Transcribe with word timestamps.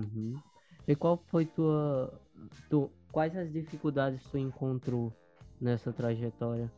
Uhum. 0.00 0.34
E 0.86 0.94
qual 0.94 1.16
foi 1.28 1.44
tua, 1.44 2.12
tu, 2.70 2.90
quais 3.10 3.36
as 3.36 3.52
dificuldades 3.52 4.22
tu 4.30 4.38
encontrou 4.38 5.12
nessa 5.60 5.92
trajetória? 5.92 6.70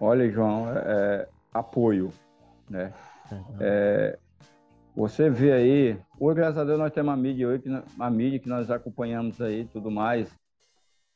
Olha, 0.00 0.30
João, 0.30 0.68
é, 0.70 0.78
é 0.78 1.28
apoio, 1.52 2.10
né? 2.68 2.92
É, 3.58 4.18
você 4.94 5.30
vê 5.30 5.52
aí, 5.52 5.98
hoje, 6.18 6.36
graças 6.36 6.58
a 6.58 6.64
Deus, 6.64 6.78
nós 6.78 6.92
temos 6.92 7.10
uma 7.10 7.16
mídia, 7.16 7.48
hoje, 7.48 7.62
uma 7.94 8.10
mídia 8.10 8.38
que 8.38 8.48
nós 8.48 8.70
acompanhamos 8.70 9.40
aí 9.40 9.64
tudo 9.66 9.90
mais, 9.90 10.34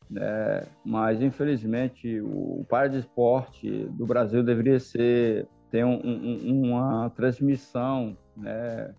né? 0.08 0.66
mas 0.84 1.22
infelizmente 1.22 2.20
o 2.20 2.64
para 2.68 2.88
de 2.88 2.98
esporte 2.98 3.84
do 3.90 4.06
Brasil 4.06 4.42
deveria 4.42 4.80
ser 4.80 5.46
ter 5.70 5.84
um, 5.84 6.00
um, 6.04 6.72
uma 6.72 7.10
transmissão, 7.10 8.16
né? 8.36 8.92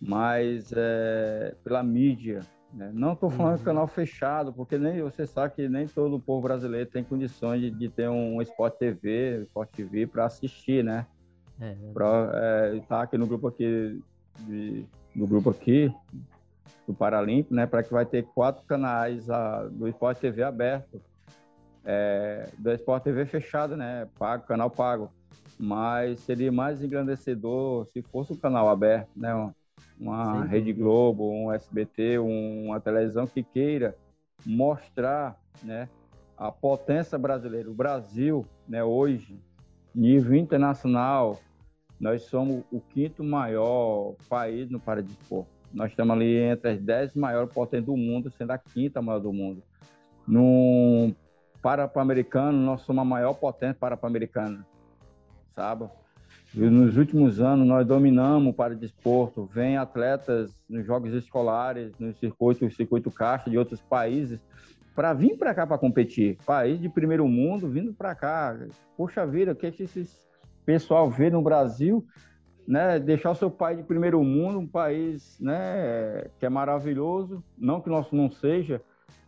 Mas 0.00 0.72
é, 0.74 1.54
pela 1.64 1.82
mídia, 1.82 2.40
né? 2.72 2.90
Não 2.92 3.14
estou 3.14 3.30
falando 3.30 3.58
uhum. 3.58 3.64
canal 3.64 3.86
fechado, 3.86 4.52
porque 4.52 4.76
nem 4.78 5.02
você 5.02 5.26
sabe 5.26 5.54
que 5.54 5.68
nem 5.68 5.86
todo 5.86 6.16
o 6.16 6.20
povo 6.20 6.42
brasileiro 6.42 6.88
tem 6.88 7.02
condições 7.02 7.60
de, 7.60 7.70
de 7.70 7.88
ter 7.88 8.08
um 8.08 8.40
Sport 8.42 8.74
TV, 8.76 9.42
Sport 9.44 9.70
TV 9.70 10.06
para 10.06 10.26
assistir, 10.26 10.84
né? 10.84 11.06
É, 11.58 11.74
para 11.94 12.30
é, 12.34 12.76
estar 12.76 12.98
tá 12.98 13.02
aqui 13.02 13.16
no 13.16 13.26
grupo 13.26 13.48
aqui, 13.48 13.98
de, 14.40 14.84
no 15.14 15.26
grupo 15.26 15.48
aqui 15.50 15.90
do 16.86 16.92
Paralímpico, 16.92 17.54
né? 17.54 17.66
Para 17.66 17.82
que 17.82 17.92
vai 17.92 18.04
ter 18.04 18.24
quatro 18.24 18.64
canais 18.66 19.28
a, 19.30 19.64
do 19.64 19.88
Sport 19.88 20.18
TV 20.18 20.42
aberto, 20.42 21.00
é, 21.84 22.50
do 22.58 22.70
Sport 22.72 23.04
TV 23.04 23.24
fechado, 23.24 23.76
né? 23.76 24.06
Pago, 24.18 24.46
canal 24.46 24.70
pago. 24.70 25.10
Mas 25.58 26.20
seria 26.20 26.52
mais 26.52 26.82
engrandecedor 26.82 27.86
se 27.86 28.02
fosse 28.02 28.34
o 28.34 28.36
canal 28.36 28.68
aberto, 28.68 29.08
né? 29.16 29.32
Uma 29.98 30.42
Sim. 30.42 30.48
Rede 30.48 30.72
Globo, 30.72 31.30
um 31.30 31.52
SBT, 31.52 32.18
uma 32.18 32.80
televisão 32.80 33.26
que 33.26 33.42
queira 33.42 33.96
mostrar 34.44 35.38
né, 35.62 35.88
a 36.36 36.52
potência 36.52 37.18
brasileira. 37.18 37.70
O 37.70 37.74
Brasil, 37.74 38.46
né, 38.68 38.84
hoje, 38.84 39.40
nível 39.94 40.34
internacional, 40.34 41.40
nós 41.98 42.22
somos 42.24 42.62
o 42.70 42.80
quinto 42.80 43.24
maior 43.24 44.14
país 44.28 44.70
no 44.70 44.78
Paradispor. 44.78 45.46
Nós 45.72 45.90
estamos 45.90 46.14
ali 46.14 46.36
entre 46.36 46.70
as 46.70 46.80
dez 46.80 47.14
maiores 47.14 47.52
potências 47.52 47.86
do 47.86 47.96
mundo, 47.96 48.30
sendo 48.30 48.50
a 48.50 48.58
quinta 48.58 49.00
maior 49.00 49.18
do 49.18 49.32
mundo. 49.32 49.62
No 50.26 51.14
Parapan-Americano, 51.62 52.58
nós 52.58 52.82
somos 52.82 53.02
a 53.02 53.04
maior 53.04 53.34
potência 53.34 53.74
Parapan-Americana, 53.74 54.66
sabe? 55.54 55.88
Nos 56.56 56.96
últimos 56.96 57.38
anos, 57.38 57.68
nós 57.68 57.86
dominamos 57.86 58.48
o 58.48 58.52
paradesporto. 58.54 59.44
Vem 59.44 59.76
atletas 59.76 60.50
nos 60.66 60.86
jogos 60.86 61.12
escolares, 61.12 61.92
no 61.98 62.14
circuito, 62.14 62.70
circuito 62.70 63.10
caixa 63.10 63.50
de 63.50 63.58
outros 63.58 63.82
países, 63.82 64.40
para 64.94 65.12
vir 65.12 65.36
para 65.36 65.54
cá 65.54 65.66
para 65.66 65.76
competir. 65.76 66.38
País 66.46 66.80
de 66.80 66.88
primeiro 66.88 67.28
mundo 67.28 67.68
vindo 67.68 67.92
para 67.92 68.14
cá. 68.14 68.56
Poxa 68.96 69.26
vida, 69.26 69.52
o 69.52 69.54
que, 69.54 69.66
é 69.66 69.70
que 69.70 69.82
esse 69.82 70.08
pessoal 70.64 71.10
vê 71.10 71.28
no 71.28 71.42
Brasil? 71.42 72.06
Né, 72.66 72.98
deixar 72.98 73.32
o 73.32 73.34
seu 73.34 73.50
país 73.50 73.76
de 73.76 73.84
primeiro 73.84 74.24
mundo, 74.24 74.58
um 74.58 74.66
país 74.66 75.38
né, 75.38 76.24
que 76.38 76.46
é 76.46 76.48
maravilhoso, 76.48 77.44
não 77.56 77.82
que 77.82 77.90
nosso 77.90 78.16
não 78.16 78.30
seja, 78.30 78.80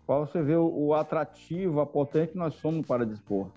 para 0.06 0.18
você 0.18 0.42
ver 0.42 0.56
o, 0.56 0.66
o 0.66 0.94
atrativo, 0.94 1.78
a 1.78 1.86
potência 1.86 2.32
que 2.32 2.38
nós 2.38 2.54
somos 2.54 2.84
para 2.86 3.06
dispor, 3.06 3.48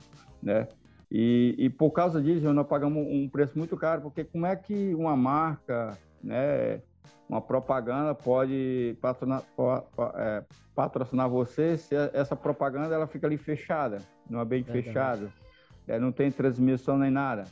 né? 0.44 0.68
E, 1.12 1.56
e, 1.58 1.70
por 1.70 1.92
causa 1.92 2.22
disso, 2.22 2.54
nós 2.54 2.66
pagamos 2.66 3.06
um 3.06 3.28
preço 3.28 3.58
muito 3.58 3.76
caro, 3.76 4.02
porque 4.02 4.24
como 4.24 4.46
é 4.46 4.56
que 4.56 4.96
uma 4.96 5.14
marca, 5.14 5.98
né, 6.24 6.80
uma 7.28 7.42
propaganda 7.42 8.16
pode 8.16 8.96
patrocinar, 9.02 9.44
é, 10.16 10.44
patrocinar 10.74 11.30
você 11.30 11.78
se 11.78 11.94
essa 12.14 12.34
propaganda 12.34 12.96
ela 12.96 13.08
fica 13.08 13.28
ali 13.28 13.38
fechada, 13.38 13.98
no 14.30 14.40
ambiente 14.40 14.70
é 14.70 14.72
fechado, 14.72 15.32
é, 15.86 16.00
não 16.00 16.14
tem 16.14 16.32
transmissão 16.32 16.98
nem 16.98 17.12
nada. 17.12 17.44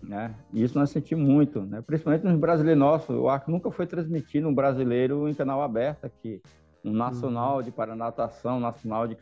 Né? 0.00 0.32
E 0.52 0.62
isso 0.62 0.78
nós 0.78 0.90
sentimos 0.90 1.28
muito, 1.28 1.60
né? 1.62 1.82
principalmente 1.84 2.24
nos 2.24 2.38
brasileiros 2.38 2.78
nossos. 2.78 3.16
O 3.16 3.28
arco 3.28 3.50
nunca 3.50 3.72
foi 3.72 3.88
transmitido 3.88 4.46
um 4.46 4.54
brasileiro 4.54 5.28
em 5.28 5.34
canal 5.34 5.60
aberto 5.62 6.04
aqui. 6.04 6.40
Um 6.84 6.92
nacional 6.92 7.56
uhum. 7.56 7.62
de 7.62 7.72
paranatação, 7.72 8.60
nacional 8.60 9.08
de 9.08 9.16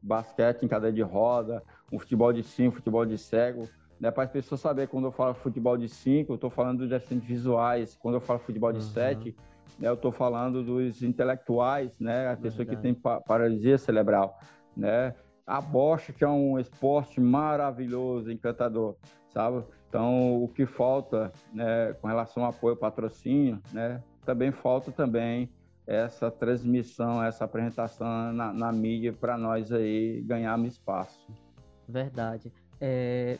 basquete 0.00 0.62
em 0.62 0.68
cadeia 0.68 0.92
de 0.92 1.02
roda, 1.02 1.62
um 1.92 1.98
futebol 1.98 2.32
de 2.32 2.42
cinco, 2.42 2.76
futebol 2.76 3.04
de 3.04 3.18
cego. 3.18 3.68
Né, 4.00 4.10
para 4.10 4.24
as 4.24 4.30
pessoas 4.30 4.60
saberem, 4.60 4.88
quando 4.88 5.04
eu 5.04 5.12
falo 5.12 5.34
futebol 5.34 5.76
de 5.76 5.88
cinco, 5.88 6.32
eu 6.32 6.34
estou 6.34 6.50
falando 6.50 6.78
dos 6.78 6.88
deficientes 6.88 7.28
visuais. 7.28 7.94
Quando 7.94 8.14
eu 8.14 8.20
falo 8.20 8.40
futebol 8.40 8.72
de 8.72 8.80
uhum. 8.80 8.84
sete, 8.84 9.36
né, 9.78 9.88
eu 9.88 9.94
estou 9.94 10.10
falando 10.10 10.62
dos 10.62 11.02
intelectuais, 11.02 11.98
né, 12.00 12.32
a 12.32 12.36
pessoa 12.36 12.66
que 12.66 12.76
tem 12.76 12.94
paralisia 12.94 13.78
cerebral. 13.78 14.38
Né? 14.76 15.14
A 15.46 15.60
bocha, 15.60 16.12
que 16.12 16.24
é 16.24 16.28
um 16.28 16.58
esporte 16.58 17.20
maravilhoso, 17.20 18.30
encantador, 18.32 18.96
sabe? 19.28 19.64
Então, 19.88 20.42
o 20.42 20.48
que 20.48 20.64
falta 20.64 21.30
né, 21.52 21.92
com 22.00 22.08
relação 22.08 22.44
ao 22.44 22.50
apoio 22.50 22.72
ao 22.74 22.80
patrocínio, 22.80 23.60
né, 23.72 24.02
também 24.24 24.50
falta 24.50 24.90
também 24.90 25.50
essa 25.86 26.30
transmissão, 26.30 27.22
essa 27.22 27.44
apresentação 27.44 28.32
na, 28.32 28.52
na 28.52 28.72
mídia 28.72 29.12
para 29.12 29.36
nós 29.36 29.70
aí 29.72 30.22
ganharmos 30.22 30.74
espaço. 30.74 31.20
Verdade. 31.88 32.52
É, 32.80 33.38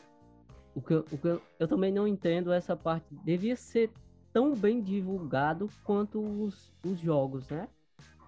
o 0.75 0.81
que, 0.81 0.93
eu, 0.93 1.05
o 1.11 1.17
que 1.17 1.27
eu, 1.27 1.41
eu 1.59 1.67
também 1.67 1.91
não 1.91 2.07
entendo 2.07 2.51
essa 2.51 2.75
parte. 2.75 3.05
Devia 3.23 3.55
ser 3.55 3.91
tão 4.31 4.55
bem 4.55 4.81
divulgado 4.81 5.69
quanto 5.83 6.19
os, 6.19 6.73
os 6.83 6.99
jogos, 6.99 7.47
né? 7.49 7.67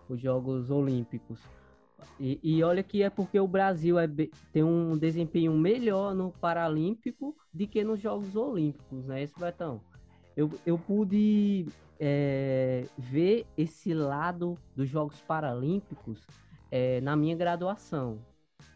Os 0.07 0.21
Jogos 0.21 0.69
Olímpicos. 0.69 1.39
E, 2.19 2.39
e, 2.43 2.63
olha 2.63 2.83
que 2.83 3.01
é 3.01 3.09
porque 3.09 3.39
o 3.39 3.47
Brasil 3.47 3.97
é, 3.97 4.07
tem 4.53 4.63
um 4.63 4.95
desempenho 4.95 5.53
melhor 5.53 6.13
no 6.13 6.31
Paralímpico 6.31 7.35
do 7.51 7.67
que 7.67 7.83
nos 7.83 7.99
Jogos 7.99 8.35
Olímpicos, 8.35 9.05
né? 9.05 9.23
Esse 9.23 9.37
Betão. 9.39 9.81
Eu, 10.37 10.51
eu 10.65 10.77
pude 10.77 11.65
é, 11.99 12.85
ver 12.97 13.47
esse 13.57 13.93
lado 13.93 14.57
dos 14.75 14.87
Jogos 14.87 15.19
Paralímpicos 15.21 16.21
é, 16.69 17.01
na 17.01 17.15
minha 17.15 17.35
graduação 17.35 18.19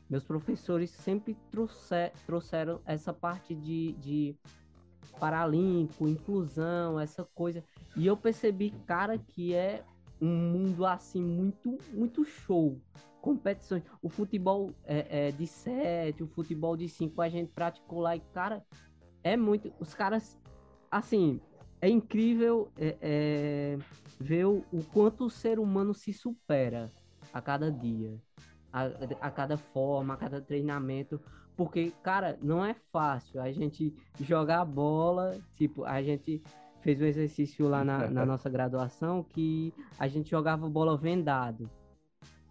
meus 0.09 0.23
professores 0.23 0.89
sempre 0.89 1.37
trouxer, 1.51 2.11
trouxeram 2.25 2.81
essa 2.85 3.13
parte 3.13 3.53
de, 3.53 3.93
de 3.93 4.35
paralímpico, 5.19 6.07
inclusão, 6.07 6.99
essa 6.99 7.23
coisa. 7.35 7.63
E 7.95 8.07
eu 8.07 8.17
percebi, 8.17 8.71
cara, 8.87 9.17
que 9.17 9.53
é 9.53 9.83
um 10.19 10.27
mundo 10.27 10.85
assim 10.85 11.23
muito, 11.23 11.77
muito 11.93 12.25
show. 12.25 12.81
Competições. 13.21 13.83
O 14.01 14.09
futebol 14.09 14.73
é, 14.85 15.27
é 15.27 15.31
de 15.31 15.45
sete, 15.45 16.23
o 16.23 16.27
futebol 16.27 16.75
de 16.75 16.87
cinco 16.87 17.21
a 17.21 17.29
gente 17.29 17.51
praticou 17.51 17.99
lá 17.99 18.15
e, 18.15 18.21
cara, 18.33 18.65
é 19.23 19.37
muito. 19.37 19.71
Os 19.79 19.93
caras, 19.93 20.39
assim, 20.89 21.39
é 21.81 21.89
incrível 21.89 22.71
é, 22.77 22.97
é, 23.01 23.77
ver 24.19 24.45
o, 24.45 24.65
o 24.71 24.83
quanto 24.85 25.25
o 25.25 25.29
ser 25.29 25.59
humano 25.59 25.93
se 25.93 26.13
supera 26.13 26.89
a 27.33 27.41
cada 27.41 27.69
dia 27.71 28.17
a, 28.71 28.85
a 29.21 29.31
cada 29.31 29.57
forma, 29.57 30.13
a 30.13 30.17
cada 30.17 30.41
treinamento, 30.41 31.19
porque, 31.55 31.91
cara, 32.01 32.37
não 32.41 32.63
é 32.63 32.73
fácil 32.91 33.41
a 33.41 33.51
gente 33.51 33.93
jogar 34.21 34.63
bola, 34.63 35.37
tipo, 35.55 35.83
a 35.83 36.01
gente 36.01 36.41
fez 36.81 37.01
um 37.01 37.05
exercício 37.05 37.67
lá 37.67 37.83
na, 37.83 38.09
na 38.09 38.23
nossa 38.25 38.49
graduação 38.49 39.23
que 39.23 39.73
a 39.99 40.07
gente 40.07 40.29
jogava 40.29 40.69
bola 40.69 40.97
vendado. 40.97 41.69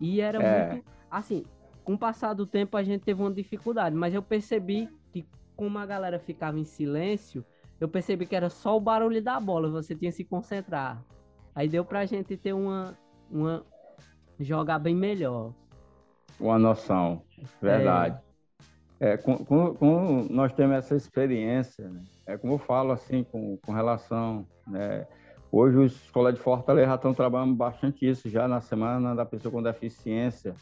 E 0.00 0.20
era 0.20 0.42
é. 0.42 0.72
muito, 0.72 0.86
assim, 1.10 1.44
com 1.84 1.94
o 1.94 1.98
passar 1.98 2.34
do 2.34 2.46
tempo 2.46 2.76
a 2.76 2.82
gente 2.82 3.02
teve 3.02 3.22
uma 3.22 3.32
dificuldade, 3.32 3.96
mas 3.96 4.12
eu 4.12 4.22
percebi 4.22 4.88
que 5.10 5.26
como 5.56 5.78
a 5.78 5.86
galera 5.86 6.18
ficava 6.18 6.58
em 6.58 6.64
silêncio, 6.64 7.44
eu 7.80 7.88
percebi 7.88 8.26
que 8.26 8.36
era 8.36 8.50
só 8.50 8.76
o 8.76 8.80
barulho 8.80 9.22
da 9.22 9.40
bola, 9.40 9.70
você 9.70 9.94
tinha 9.94 10.10
que 10.10 10.16
se 10.16 10.24
concentrar. 10.24 11.02
Aí 11.54 11.66
deu 11.66 11.84
pra 11.84 12.04
gente 12.04 12.36
ter 12.36 12.52
uma, 12.52 12.96
uma 13.30 13.64
jogar 14.38 14.78
bem 14.78 14.94
melhor 14.94 15.54
uma 16.40 16.58
noção, 16.58 17.22
verdade. 17.60 18.18
É. 19.00 19.12
é 19.12 19.16
com, 19.16 19.38
com, 19.44 19.74
com, 19.74 20.26
nós 20.30 20.52
temos 20.52 20.76
essa 20.76 20.94
experiência, 20.94 21.88
né? 21.88 22.02
é 22.26 22.36
como 22.36 22.54
eu 22.54 22.58
falo 22.58 22.92
assim, 22.92 23.24
com, 23.24 23.56
com 23.58 23.72
relação, 23.72 24.46
né? 24.66 25.06
Hoje 25.50 25.78
os 25.78 25.92
escolas 25.92 26.34
de 26.34 26.40
Fortaleza 26.40 26.88
já 26.88 26.94
estão 26.94 27.14
trabalhando 27.14 27.54
bastante 27.54 28.06
isso, 28.06 28.28
já 28.28 28.46
na 28.46 28.60
semana 28.60 29.14
da 29.14 29.24
pessoa 29.24 29.50
com 29.50 29.62
deficiência, 29.62 30.54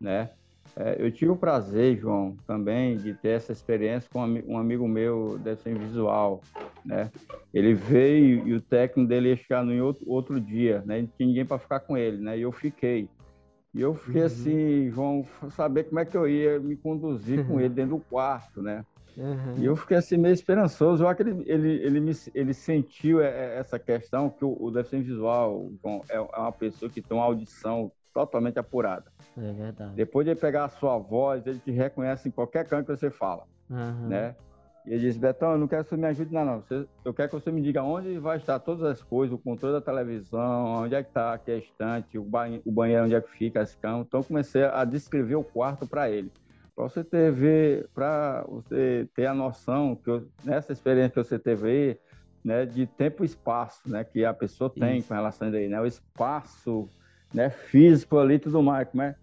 né? 0.00 0.30
É, 0.74 0.96
eu 0.98 1.12
tive 1.12 1.30
o 1.30 1.36
prazer, 1.36 1.98
João, 1.98 2.36
também 2.46 2.96
de 2.96 3.12
ter 3.14 3.30
essa 3.30 3.52
experiência 3.52 4.08
com 4.10 4.20
um 4.46 4.58
amigo 4.58 4.88
meu 4.88 5.38
deficiente 5.38 5.80
visual, 5.80 6.40
né? 6.84 7.10
Ele 7.52 7.74
veio 7.74 8.48
e 8.48 8.54
o 8.54 8.60
técnico 8.60 9.08
dele 9.08 9.28
ia 9.28 9.36
chegar 9.36 9.62
no 9.64 9.84
outro, 9.84 10.04
outro 10.08 10.40
dia, 10.40 10.82
né? 10.86 11.02
Não 11.02 11.08
tinha 11.08 11.26
ninguém 11.26 11.44
para 11.44 11.58
ficar 11.58 11.80
com 11.80 11.96
ele, 11.96 12.18
né? 12.18 12.38
E 12.38 12.42
eu 12.42 12.52
fiquei. 12.52 13.08
E 13.74 13.80
eu 13.80 13.94
fiquei 13.94 14.20
uhum. 14.20 14.26
assim, 14.26 14.90
vão 14.90 15.26
saber 15.50 15.84
como 15.84 15.98
é 15.98 16.04
que 16.04 16.16
eu 16.16 16.28
ia 16.28 16.60
me 16.60 16.76
conduzir 16.76 17.46
com 17.46 17.58
ele 17.58 17.70
dentro 17.74 17.96
do 17.96 18.04
quarto, 18.04 18.60
né? 18.60 18.84
Uhum. 19.16 19.56
E 19.58 19.64
eu 19.64 19.76
fiquei 19.76 19.96
assim 19.96 20.16
meio 20.16 20.32
esperançoso. 20.32 21.02
Eu 21.02 21.08
acho 21.08 21.16
que 21.16 21.22
ele, 21.22 21.42
ele, 21.46 21.70
ele, 21.82 22.00
me, 22.00 22.12
ele 22.34 22.54
sentiu 22.54 23.20
essa 23.20 23.78
questão 23.78 24.30
que 24.30 24.44
o, 24.44 24.56
o 24.58 24.70
deficiente 24.70 25.06
visual 25.06 25.70
João, 25.82 26.02
é, 26.08 26.16
é 26.16 26.20
uma 26.20 26.52
pessoa 26.52 26.90
que 26.90 27.00
tem 27.00 27.16
uma 27.16 27.24
audição 27.24 27.90
totalmente 28.12 28.58
apurada. 28.58 29.10
É 29.36 29.52
verdade. 29.52 29.94
Depois 29.94 30.24
de 30.24 30.32
ele 30.32 30.40
pegar 30.40 30.64
a 30.64 30.68
sua 30.68 30.98
voz, 30.98 31.46
ele 31.46 31.58
te 31.58 31.70
reconhece 31.70 32.28
em 32.28 32.30
qualquer 32.30 32.66
canto 32.66 32.86
que 32.86 32.96
você 32.98 33.10
fala, 33.10 33.44
uhum. 33.70 34.08
né? 34.08 34.34
E 34.86 34.90
ele 34.90 35.00
disse, 35.00 35.18
Betão, 35.18 35.52
eu 35.52 35.58
não 35.58 35.68
quero 35.68 35.84
que 35.84 35.90
você 35.90 35.96
me 35.96 36.06
ajude 36.06 36.34
não, 36.34 36.44
não. 36.44 36.64
eu 37.04 37.14
quero 37.14 37.28
que 37.28 37.34
você 37.34 37.52
me 37.52 37.62
diga 37.62 37.82
onde 37.82 38.18
vai 38.18 38.36
estar 38.36 38.58
todas 38.58 38.82
as 38.82 39.00
coisas, 39.00 39.34
o 39.34 39.38
controle 39.38 39.74
da 39.74 39.80
televisão, 39.80 40.82
onde 40.82 40.94
é 40.94 41.02
que 41.02 41.10
está 41.10 41.34
aqui 41.34 41.52
a 41.52 41.56
estante, 41.56 42.18
o, 42.18 42.24
banheiro, 42.24 42.62
o 42.66 42.72
banheiro 42.72 43.04
onde 43.04 43.14
é 43.14 43.20
que 43.20 43.30
fica, 43.30 43.60
as 43.60 43.74
camas. 43.76 44.06
Então, 44.06 44.20
eu 44.20 44.24
comecei 44.24 44.64
a 44.64 44.84
descrever 44.84 45.36
o 45.36 45.44
quarto 45.44 45.86
para 45.86 46.10
ele. 46.10 46.32
Para 46.74 46.84
você 46.84 47.04
ter, 47.04 47.30
ver, 47.30 47.88
para 47.94 48.44
você 48.48 49.08
ter 49.14 49.26
a 49.26 49.34
noção 49.34 49.94
que 49.94 50.10
eu, 50.10 50.26
nessa 50.42 50.72
experiência 50.72 51.10
que 51.10 51.28
você 51.28 51.38
teve 51.38 51.68
aí, 51.68 51.98
né, 52.44 52.66
de 52.66 52.86
tempo 52.86 53.22
e 53.22 53.26
espaço, 53.26 53.88
né, 53.88 54.02
que 54.02 54.24
a 54.24 54.34
pessoa 54.34 54.68
tem 54.68 54.98
Isso. 54.98 55.08
com 55.08 55.14
relação 55.14 55.46
a 55.46 55.50
isso 55.50 55.58
aí, 55.58 55.68
né, 55.68 55.80
o 55.80 55.86
espaço, 55.86 56.88
né, 57.32 57.50
físico 57.50 58.18
ali 58.18 58.38
tudo 58.38 58.60
mais, 58.62 58.88
como 58.88 59.02
é 59.02 59.14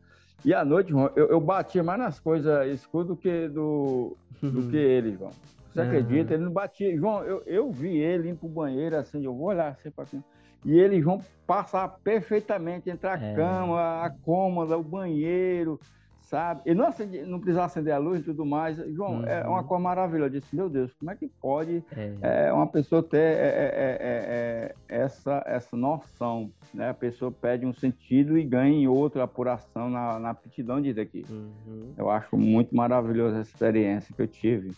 e 0.45 0.53
à 0.53 0.63
noite, 0.63 0.89
João, 0.89 1.11
eu, 1.15 1.27
eu 1.27 1.41
batia 1.41 1.83
mais 1.83 1.99
nas 1.99 2.19
coisas 2.19 2.67
escuras 2.67 3.07
do 3.07 3.15
que, 3.15 3.47
do, 3.49 4.15
do 4.41 4.69
que 4.69 4.77
ele, 4.77 5.15
João. 5.17 5.31
Você 5.71 5.81
uhum. 5.81 5.87
acredita? 5.87 6.33
Ele 6.33 6.43
não 6.43 6.51
batia. 6.51 6.95
João, 6.95 7.23
eu, 7.23 7.43
eu 7.45 7.71
vi 7.71 7.97
ele 7.97 8.29
ir 8.29 8.35
pro 8.35 8.47
banheiro 8.47 8.95
assim, 8.95 9.23
eu 9.23 9.35
vou 9.35 9.47
olhar 9.47 9.69
assim 9.69 9.91
para 9.91 10.05
cima. 10.05 10.23
E 10.65 10.77
ele, 10.77 11.01
João, 11.01 11.21
passar 11.45 11.87
perfeitamente 12.03 12.89
entre 12.89 13.07
a 13.07 13.13
é. 13.13 13.35
cama, 13.35 14.03
a 14.03 14.09
cômoda, 14.09 14.77
o 14.77 14.83
banheiro, 14.83 15.79
sabe? 16.29 16.61
Ele 16.63 16.75
não, 16.75 16.87
acende, 16.87 17.21
não 17.23 17.39
precisava 17.39 17.65
acender 17.65 17.91
a 17.91 17.97
luz 17.97 18.21
e 18.21 18.23
tudo 18.23 18.45
mais. 18.45 18.77
João, 18.93 19.19
uhum. 19.19 19.25
é 19.25 19.47
uma 19.47 19.63
coisa 19.63 19.83
maravilhosa. 19.83 20.35
Eu 20.35 20.39
disse, 20.39 20.55
meu 20.55 20.69
Deus, 20.69 20.93
como 20.93 21.09
é 21.09 21.15
que 21.15 21.27
pode 21.27 21.83
é. 21.95 22.47
É, 22.47 22.53
uma 22.53 22.67
pessoa 22.67 23.01
ter 23.01 23.17
é, 23.17 23.47
é, 23.73 23.97
é, 23.99 24.75
essa, 24.87 25.43
essa 25.47 25.75
noção? 25.75 26.51
Né? 26.71 26.89
A 26.89 26.93
pessoa 26.93 27.31
pede 27.31 27.65
um 27.65 27.73
sentido 27.73 28.37
e 28.37 28.43
ganha 28.43 28.71
em 28.71 28.87
outra 28.87 29.23
apuração 29.23 29.89
na, 29.89 30.19
na 30.19 30.29
aptidão 30.29 30.79
disso 30.79 31.01
aqui. 31.01 31.25
Uhum. 31.27 31.93
Eu 31.97 32.11
acho 32.11 32.37
muito 32.37 32.75
maravilhosa 32.75 33.39
essa 33.39 33.49
experiência 33.49 34.13
que 34.15 34.21
eu 34.21 34.27
tive. 34.27 34.71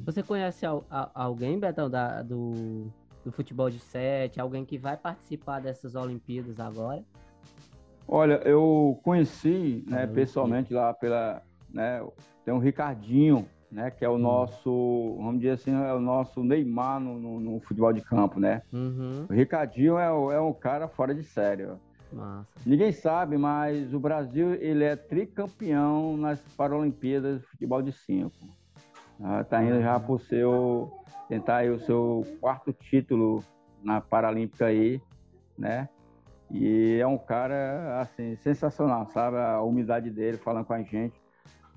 Você 0.00 0.22
conhece 0.22 0.66
alguém, 1.14 1.58
Betão, 1.58 1.88
da, 1.88 2.22
do, 2.22 2.90
do 3.24 3.30
futebol 3.30 3.70
de 3.70 3.78
sete? 3.78 4.40
Alguém 4.40 4.64
que 4.64 4.76
vai 4.76 4.96
participar 4.96 5.60
dessas 5.60 5.94
Olimpíadas 5.94 6.58
agora? 6.58 7.02
Olha, 8.08 8.40
eu 8.44 8.98
conheci, 9.02 9.84
né, 9.86 10.04
ah, 10.04 10.08
pessoalmente 10.08 10.72
lá 10.72 10.94
pela, 10.94 11.42
né, 11.68 12.04
tem 12.44 12.54
o 12.54 12.58
Ricardinho, 12.58 13.46
né, 13.70 13.90
que 13.90 14.04
é 14.04 14.08
o 14.08 14.14
hum. 14.14 14.18
nosso, 14.18 15.16
vamos 15.16 15.40
dizer 15.40 15.50
assim, 15.50 15.74
é 15.74 15.92
o 15.92 16.00
nosso 16.00 16.42
Neymar 16.44 17.00
no, 17.00 17.18
no, 17.18 17.40
no 17.40 17.60
futebol 17.60 17.92
de 17.92 18.00
campo, 18.00 18.38
né? 18.38 18.62
Uhum. 18.72 19.26
O 19.28 19.32
Ricardinho 19.32 19.98
é, 19.98 20.06
é 20.06 20.40
um 20.40 20.52
cara 20.52 20.86
fora 20.86 21.14
de 21.14 21.24
sério. 21.24 21.80
Massa. 22.12 22.46
Ninguém 22.64 22.92
sabe, 22.92 23.36
mas 23.36 23.92
o 23.92 23.98
Brasil 23.98 24.54
ele 24.54 24.84
é 24.84 24.94
tricampeão 24.94 26.16
nas 26.16 26.40
Paralimpíadas 26.56 27.40
de 27.40 27.46
futebol 27.46 27.82
de 27.82 27.92
cinco. 27.92 28.36
Está 29.40 29.62
indo 29.64 29.80
já 29.80 29.96
o 29.96 30.18
seu 30.18 30.92
tentar 31.28 31.58
aí 31.58 31.70
o 31.70 31.80
seu 31.80 32.24
quarto 32.40 32.72
título 32.72 33.42
na 33.82 34.00
Paralímpica 34.00 34.66
aí, 34.66 35.00
né? 35.58 35.88
E 36.50 36.98
é 37.00 37.06
um 37.06 37.18
cara, 37.18 38.00
assim, 38.00 38.36
sensacional, 38.36 39.06
sabe? 39.06 39.36
A 39.36 39.60
humildade 39.62 40.10
dele 40.10 40.36
falando 40.36 40.64
com 40.64 40.74
a 40.74 40.82
gente. 40.82 41.14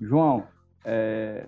João, 0.00 0.44
é, 0.84 1.46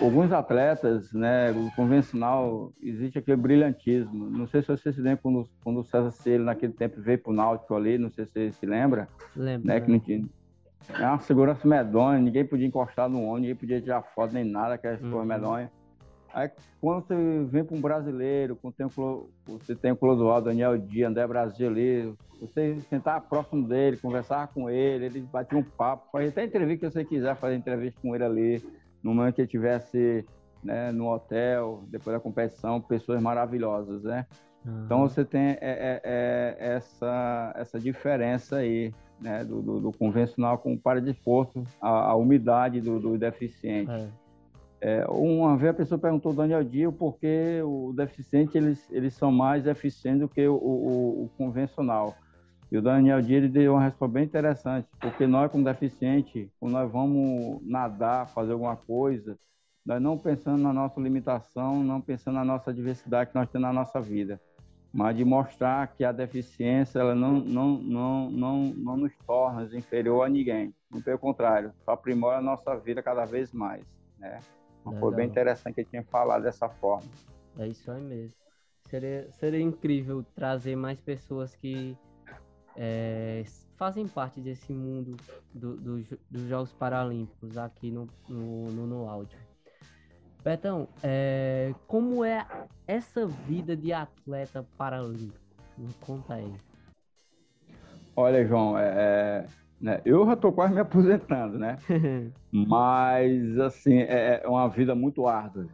alguns 0.00 0.32
atletas, 0.32 1.12
né, 1.12 1.50
o 1.50 1.70
convencional, 1.74 2.72
existe 2.82 3.18
aquele 3.18 3.36
brilhantismo. 3.36 4.30
Não 4.30 4.46
sei 4.46 4.62
se 4.62 4.68
você 4.68 4.92
se 4.92 5.00
lembra 5.00 5.20
quando, 5.22 5.48
quando 5.62 5.80
o 5.80 5.84
César 5.84 6.10
Cielo, 6.10 6.44
naquele 6.44 6.72
tempo, 6.72 7.00
veio 7.00 7.18
para 7.18 7.30
o 7.30 7.34
Náutico 7.34 7.74
ali, 7.74 7.98
não 7.98 8.10
sei 8.10 8.24
se 8.24 8.32
você 8.32 8.52
se 8.52 8.66
lembra. 8.66 9.08
Lembro. 9.36 9.66
Né, 9.66 9.80
que 9.80 9.90
não 9.90 9.98
tinha, 9.98 10.24
é 10.98 11.06
uma 11.06 11.20
segurança 11.20 11.68
medonha, 11.68 12.18
ninguém 12.18 12.44
podia 12.44 12.66
encostar 12.66 13.08
no 13.08 13.22
ônibus, 13.22 13.40
ninguém 13.40 13.56
podia 13.56 13.80
tirar 13.80 14.02
foto 14.02 14.32
nem 14.32 14.44
nada, 14.44 14.74
aquelas 14.74 15.00
uhum. 15.02 15.10
coisas 15.10 15.28
medonhas. 15.28 15.70
Aí 16.32 16.50
quando 16.80 17.06
você 17.06 17.44
vem 17.44 17.64
para 17.64 17.76
um 17.76 17.80
brasileiro, 17.80 18.56
quando 18.56 18.74
tem 18.74 18.86
um, 18.86 19.26
você 19.46 19.74
tem 19.74 19.92
o 19.92 19.96
Clodoaldo, 19.96 20.48
Daniel 20.48 20.78
Dias, 20.78 21.10
André 21.10 21.26
Brasil 21.26 21.68
ali, 21.68 22.14
você 22.40 22.80
sentar 22.88 23.20
próximo 23.22 23.66
dele, 23.66 23.96
conversar 23.96 24.48
com 24.48 24.70
ele, 24.70 25.06
ele 25.06 25.20
bater 25.20 25.56
um 25.56 25.62
papo, 25.62 26.08
fazer 26.10 26.28
até 26.28 26.44
entrevista 26.44 26.86
que 26.86 26.92
você 26.92 27.04
quiser 27.04 27.36
fazer 27.36 27.56
entrevista 27.56 28.00
com 28.00 28.14
ele 28.14 28.24
ali, 28.24 28.64
no 29.02 29.14
momento 29.14 29.34
que 29.34 29.42
ele 29.42 29.46
estivesse 29.46 30.24
né, 30.62 30.92
no 30.92 31.10
hotel, 31.10 31.82
depois 31.88 32.16
da 32.16 32.20
competição, 32.20 32.80
pessoas 32.80 33.20
maravilhosas, 33.20 34.02
né? 34.02 34.26
Uhum. 34.64 34.84
Então 34.84 35.00
você 35.00 35.24
tem 35.24 35.40
é, 35.40 35.58
é, 35.60 36.00
é, 36.04 36.56
essa, 36.58 37.52
essa 37.56 37.80
diferença 37.80 38.56
aí, 38.56 38.92
né, 39.20 39.44
do, 39.44 39.62
do, 39.62 39.80
do 39.80 39.92
convencional 39.92 40.58
com 40.58 40.74
o 40.74 40.78
paradesporto, 40.78 41.64
a, 41.80 42.10
a 42.10 42.14
umidade 42.14 42.80
do, 42.80 42.98
do 43.00 43.18
deficiente. 43.18 43.90
É. 44.80 45.04
Uma 45.08 45.56
vez 45.56 45.70
a 45.70 45.74
pessoa 45.74 45.98
perguntou 45.98 46.32
Daniel 46.32 46.64
Dio 46.64 46.90
por 46.90 47.18
que 47.18 47.60
o 47.62 47.92
deficiente 47.94 48.56
eles, 48.56 48.90
eles 48.90 49.12
são 49.12 49.30
mais 49.30 49.66
eficientes 49.66 50.20
do 50.20 50.28
que 50.28 50.46
o, 50.46 50.54
o, 50.54 51.24
o 51.24 51.30
convencional. 51.36 52.16
E 52.72 52.78
o 52.78 52.82
Daniel 52.82 53.20
Dio 53.20 53.36
ele 53.36 53.48
deu 53.48 53.74
uma 53.74 53.82
resposta 53.82 54.14
bem 54.14 54.24
interessante, 54.24 54.88
porque 55.00 55.26
nós, 55.26 55.50
como 55.50 55.64
deficiente, 55.64 56.50
quando 56.58 56.72
nós 56.72 56.90
vamos 56.90 57.60
nadar, 57.62 58.28
fazer 58.28 58.52
alguma 58.52 58.76
coisa, 58.76 59.36
nós 59.84 60.00
não 60.00 60.16
pensando 60.16 60.62
na 60.62 60.72
nossa 60.72 61.00
limitação, 61.00 61.82
não 61.82 62.00
pensando 62.00 62.36
na 62.36 62.44
nossa 62.44 62.72
diversidade 62.72 63.30
que 63.30 63.36
nós 63.36 63.50
temos 63.50 63.66
na 63.66 63.72
nossa 63.72 64.00
vida, 64.00 64.40
mas 64.92 65.16
de 65.16 65.24
mostrar 65.24 65.88
que 65.88 66.04
a 66.04 66.12
deficiência 66.12 67.00
ela 67.00 67.14
não, 67.14 67.40
não, 67.40 67.78
não, 67.78 68.30
não, 68.30 68.62
não 68.76 68.96
nos 68.96 69.12
torna 69.26 69.64
inferior 69.76 70.24
a 70.24 70.28
ninguém. 70.28 70.72
Pelo 71.04 71.18
contrário, 71.18 71.72
aprimora 71.86 72.38
a 72.38 72.42
nossa 72.42 72.76
vida 72.76 73.02
cada 73.02 73.24
vez 73.24 73.52
mais, 73.52 73.84
né? 74.18 74.40
Foi 74.82 75.14
bem 75.14 75.26
interessante 75.26 75.74
que 75.74 75.80
ele 75.82 75.88
tinha 75.90 76.04
falado 76.04 76.42
dessa 76.42 76.68
forma. 76.68 77.08
É 77.58 77.66
isso 77.66 77.90
aí 77.90 78.00
mesmo. 78.00 78.34
Seria, 78.88 79.30
seria 79.32 79.60
incrível 79.60 80.24
trazer 80.34 80.74
mais 80.74 81.00
pessoas 81.00 81.54
que 81.54 81.96
é, 82.76 83.44
fazem 83.76 84.08
parte 84.08 84.40
desse 84.40 84.72
mundo 84.72 85.16
do, 85.54 85.76
do, 85.76 86.18
dos 86.30 86.42
Jogos 86.48 86.72
Paralímpicos 86.72 87.56
aqui 87.56 87.90
no, 87.90 88.08
no, 88.28 88.70
no, 88.70 88.86
no 88.86 89.08
áudio. 89.08 89.38
Betão, 90.42 90.88
é, 91.02 91.74
como 91.86 92.24
é 92.24 92.46
essa 92.86 93.26
vida 93.26 93.76
de 93.76 93.92
atleta 93.92 94.66
paralímpico? 94.78 95.38
Me 95.76 95.92
conta 96.00 96.34
aí. 96.34 96.52
Olha, 98.16 98.46
João, 98.46 98.78
é, 98.78 98.88
é 98.88 99.46
né? 99.80 100.00
Eu 100.04 100.26
já 100.26 100.34
estou 100.34 100.52
quase 100.52 100.74
me 100.74 100.80
aposentando, 100.80 101.58
né? 101.58 101.78
Mas, 102.52 103.58
assim, 103.58 103.98
é, 103.98 104.42
é 104.44 104.48
uma 104.48 104.68
vida 104.68 104.94
muito 104.94 105.26
árdua. 105.26 105.66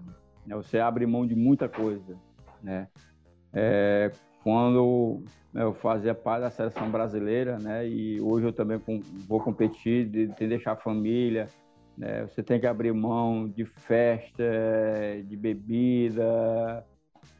Né? 0.46 0.54
Você 0.54 0.78
abre 0.78 1.06
mão 1.06 1.26
de 1.26 1.34
muita 1.34 1.68
coisa, 1.68 2.16
né? 2.62 2.86
É, 3.52 4.12
quando 4.42 5.24
eu 5.52 5.74
fazia 5.74 6.14
parte 6.14 6.42
da 6.42 6.50
seleção 6.50 6.90
brasileira, 6.90 7.58
né? 7.58 7.88
E 7.88 8.20
hoje 8.20 8.46
eu 8.46 8.52
também 8.52 8.80
vou 9.26 9.40
competir, 9.40 10.06
de, 10.06 10.26
de 10.28 10.46
deixar 10.46 10.72
a 10.72 10.76
família, 10.76 11.48
né? 11.96 12.26
Você 12.26 12.42
tem 12.42 12.60
que 12.60 12.66
abrir 12.66 12.92
mão 12.92 13.48
de 13.48 13.64
festa, 13.64 14.44
de 15.24 15.36
bebida, 15.36 16.84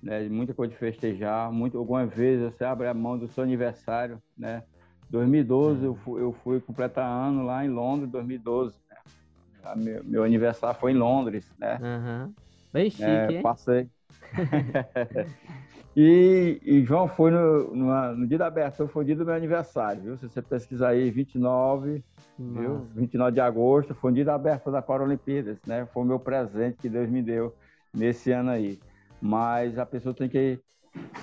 né? 0.03 0.29
muita 0.29 0.55
coisa 0.55 0.73
de 0.73 0.79
festejar. 0.79 1.53
Muito, 1.53 1.79
algumas 1.79 2.13
vezes 2.13 2.53
você 2.53 2.65
abre 2.65 2.89
a 2.89 2.95
mão 2.95 3.19
do 3.19 3.29
seu 3.29 3.45
aniversário, 3.45 4.21
né? 4.37 4.65
2012 5.11 5.85
eu 5.85 5.95
fui, 5.95 6.21
eu 6.21 6.33
fui 6.33 6.61
completar 6.61 7.07
ano 7.07 7.45
lá 7.45 7.65
em 7.65 7.69
Londres, 7.69 8.11
2012. 8.11 8.75
Né? 8.89 9.75
Meu, 9.77 10.05
meu, 10.05 10.25
aniversário 10.25 10.79
foi 10.79 10.93
em 10.93 10.97
Londres, 10.97 11.51
né? 11.59 11.79
Uhum. 11.81 12.33
Bem 12.73 12.91
chique, 12.91 13.05
é, 13.05 13.41
Passei. 13.41 13.89
e, 15.97 16.61
e, 16.63 16.85
João 16.85 17.09
foi 17.09 17.31
no, 17.31 17.75
no, 17.75 18.17
no, 18.17 18.27
dia 18.27 18.39
da 18.39 18.47
abertura, 18.47 18.89
foi 18.89 19.03
o 19.03 19.07
dia 19.07 19.17
do 19.17 19.25
meu 19.25 19.35
aniversário, 19.35 20.03
viu? 20.03 20.17
Se 20.17 20.29
você 20.29 20.43
pesquisar 20.43 20.89
aí, 20.89 21.11
29, 21.11 22.05
viu? 22.39 22.87
29 22.95 23.33
de 23.33 23.41
agosto, 23.41 23.95
foi 23.95 24.13
o 24.13 24.15
dia 24.15 24.25
da 24.25 24.35
abertura 24.35 24.77
da 24.77 24.83
Paralimpíadas, 24.83 25.59
né? 25.67 25.87
Foi 25.93 26.03
o 26.03 26.07
meu 26.07 26.19
presente 26.19 26.79
que 26.79 26.89
Deus 26.89 27.09
me 27.09 27.23
deu 27.23 27.55
nesse 27.95 28.33
ano 28.33 28.51
aí. 28.51 28.79
Mas 29.21 29.79
a 29.79 29.87
pessoa 29.87 30.15
tem 30.15 30.29
que 30.29 30.61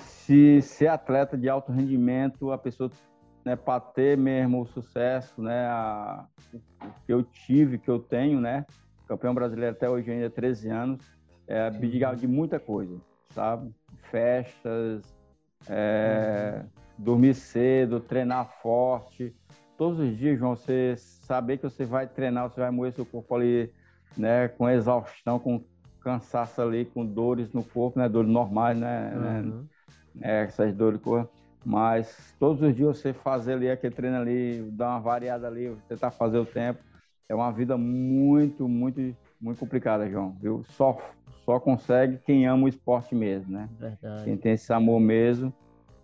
se 0.00 0.60
ser 0.62 0.88
atleta 0.88 1.36
de 1.36 1.48
alto 1.48 1.70
rendimento, 1.70 2.50
a 2.50 2.58
pessoa 2.58 2.90
né, 3.44 3.56
para 3.56 3.80
ter 3.80 4.16
mesmo 4.16 4.62
o 4.62 4.66
sucesso, 4.66 5.40
né, 5.42 5.66
a, 5.66 6.26
o 6.52 6.58
que 7.06 7.12
eu 7.12 7.22
tive, 7.22 7.78
que 7.78 7.90
eu 7.90 7.98
tenho, 7.98 8.40
né, 8.40 8.64
campeão 9.06 9.34
brasileiro 9.34 9.74
até 9.74 9.88
hoje 9.88 10.10
ainda 10.10 10.30
13 10.30 10.68
anos, 10.70 11.00
é 11.46 11.66
abdicar 11.66 12.16
de 12.16 12.26
muita 12.26 12.58
coisa, 12.58 12.96
sabe? 13.30 13.70
Festas, 14.10 15.02
é, 15.68 16.62
uhum. 16.62 16.68
dormir 16.98 17.34
cedo, 17.34 18.00
treinar 18.00 18.48
forte, 18.62 19.34
todos 19.76 19.98
os 19.98 20.16
dias, 20.16 20.38
João, 20.38 20.56
você 20.56 20.94
saber 20.96 21.58
que 21.58 21.64
você 21.64 21.84
vai 21.84 22.06
treinar, 22.06 22.48
você 22.48 22.60
vai 22.60 22.70
moer 22.70 22.92
seu 22.92 23.04
corpo 23.04 23.34
ali, 23.34 23.70
né, 24.16 24.48
com 24.48 24.70
exaustão, 24.70 25.38
com 25.38 25.62
cansaço 26.04 26.60
ali, 26.60 26.84
com 26.84 27.04
dores 27.04 27.50
no 27.52 27.64
corpo, 27.64 27.98
né? 27.98 28.08
Dores 28.08 28.30
normais, 28.30 28.78
né? 28.78 29.10
né? 29.10 29.40
Uhum. 29.40 29.66
né? 30.14 30.44
Essas 30.44 30.74
dores 30.74 30.98
de 30.98 31.04
corpo. 31.04 31.32
Mas 31.64 32.34
todos 32.38 32.62
os 32.62 32.74
dias 32.74 32.98
você 32.98 33.12
fazer 33.12 33.54
ali 33.54 33.70
aquele 33.70 33.94
treino 33.94 34.16
ali, 34.16 34.62
dar 34.72 34.90
uma 34.90 35.00
variada 35.00 35.46
ali, 35.46 35.74
tentar 35.88 36.10
fazer 36.10 36.38
o 36.38 36.44
tempo, 36.44 36.80
é 37.28 37.34
uma 37.34 37.50
vida 37.50 37.76
muito, 37.78 38.68
muito, 38.68 39.16
muito 39.40 39.58
complicada, 39.58 40.08
João, 40.08 40.36
viu? 40.40 40.62
Só, 40.64 40.98
só 41.44 41.58
consegue 41.58 42.18
quem 42.18 42.46
ama 42.46 42.64
o 42.64 42.68
esporte 42.68 43.14
mesmo, 43.14 43.52
né? 43.52 43.68
Verdade. 43.78 44.24
Quem 44.24 44.36
tem 44.36 44.52
esse 44.52 44.72
amor 44.72 45.00
mesmo 45.00 45.52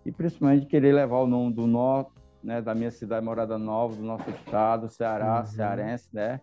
e 0.05 0.11
principalmente 0.11 0.65
querer 0.65 0.93
levar 0.93 1.19
o 1.19 1.27
nome 1.27 1.53
do 1.53 1.67
norte, 1.67 2.11
né, 2.43 2.59
da 2.59 2.73
minha 2.73 2.89
cidade, 2.89 3.23
Morada 3.23 3.57
Nova, 3.57 3.95
do 3.95 4.01
nosso 4.01 4.27
estado, 4.31 4.89
Ceará, 4.89 5.41
uhum. 5.41 5.45
cearense, 5.45 6.09
né? 6.11 6.41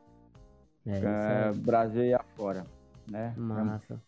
É, 0.87 1.51
é, 1.51 1.53
Brasil 1.53 2.05
e 2.05 2.15
afora, 2.15 2.65
né? 3.11 3.35
Massa. 3.37 4.01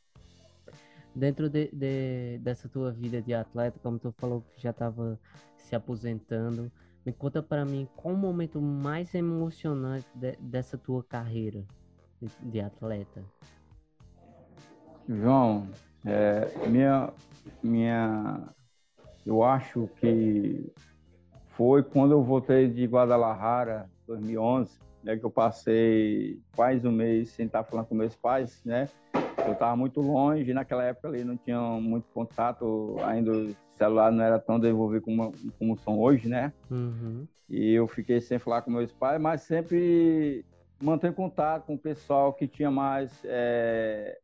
Dentro 1.15 1.51
de, 1.51 1.69
de, 1.73 2.39
dessa 2.39 2.69
tua 2.69 2.93
vida 2.93 3.21
de 3.21 3.35
atleta, 3.35 3.79
como 3.83 3.99
tu 3.99 4.13
falou 4.13 4.43
que 4.55 4.63
já 4.63 4.71
estava 4.71 5.19
se 5.57 5.75
aposentando, 5.75 6.71
me 7.05 7.13
conta 7.13 7.43
para 7.43 7.65
mim 7.65 7.89
qual 7.97 8.15
o 8.15 8.19
momento 8.19 8.61
mais 8.61 9.15
emocionante 9.15 10.07
de, 10.15 10.33
dessa 10.41 10.79
tua 10.79 11.03
carreira 11.03 11.65
de, 12.21 12.29
de 12.51 12.61
atleta. 12.61 13.25
João, 15.09 15.69
é, 16.05 16.69
minha, 16.69 17.13
minha, 17.63 18.49
eu 19.27 19.43
acho 19.43 19.89
que 20.01 20.73
foi 21.49 21.83
quando 21.83 22.13
eu 22.13 22.23
voltei 22.23 22.69
de 22.69 22.87
Guadalajara, 22.87 23.91
2011, 24.07 24.79
né, 25.03 25.17
que 25.17 25.25
eu 25.25 25.31
passei 25.31 26.41
quase 26.55 26.87
um 26.87 26.93
mês 26.93 27.31
sem 27.31 27.47
estar 27.47 27.65
falando 27.65 27.87
com 27.87 27.95
meus 27.95 28.15
pais, 28.15 28.63
né? 28.65 28.89
Eu 29.47 29.53
estava 29.53 29.77
muito 29.77 30.01
longe, 30.01 30.53
naquela 30.53 30.85
época 30.85 31.09
ali 31.09 31.25
não 31.25 31.37
tinha 31.37 31.61
muito 31.61 32.07
contato, 32.13 32.97
ainda 33.05 33.33
o 33.33 33.57
celular 33.77 34.13
não 34.13 34.23
era 34.23 34.39
tão 34.39 34.59
desenvolvido 34.59 35.03
como, 35.03 35.33
como 35.59 35.79
são 35.79 35.99
hoje, 35.99 36.29
né? 36.29 36.53
Uhum. 36.71 37.27
E 37.49 37.73
eu 37.73 37.89
fiquei 37.89 38.21
sem 38.21 38.39
falar 38.39 38.63
com 38.63 38.71
meus 38.71 38.93
pais, 38.93 39.21
mas 39.21 39.43
sempre 39.43 40.45
mantenho 40.83 41.13
contato 41.13 41.67
com 41.67 41.75
o 41.75 41.79
pessoal 41.79 42.33
que 42.33 42.47
tinha 42.47 42.71
mais 42.71 43.13
é, 43.25 44.19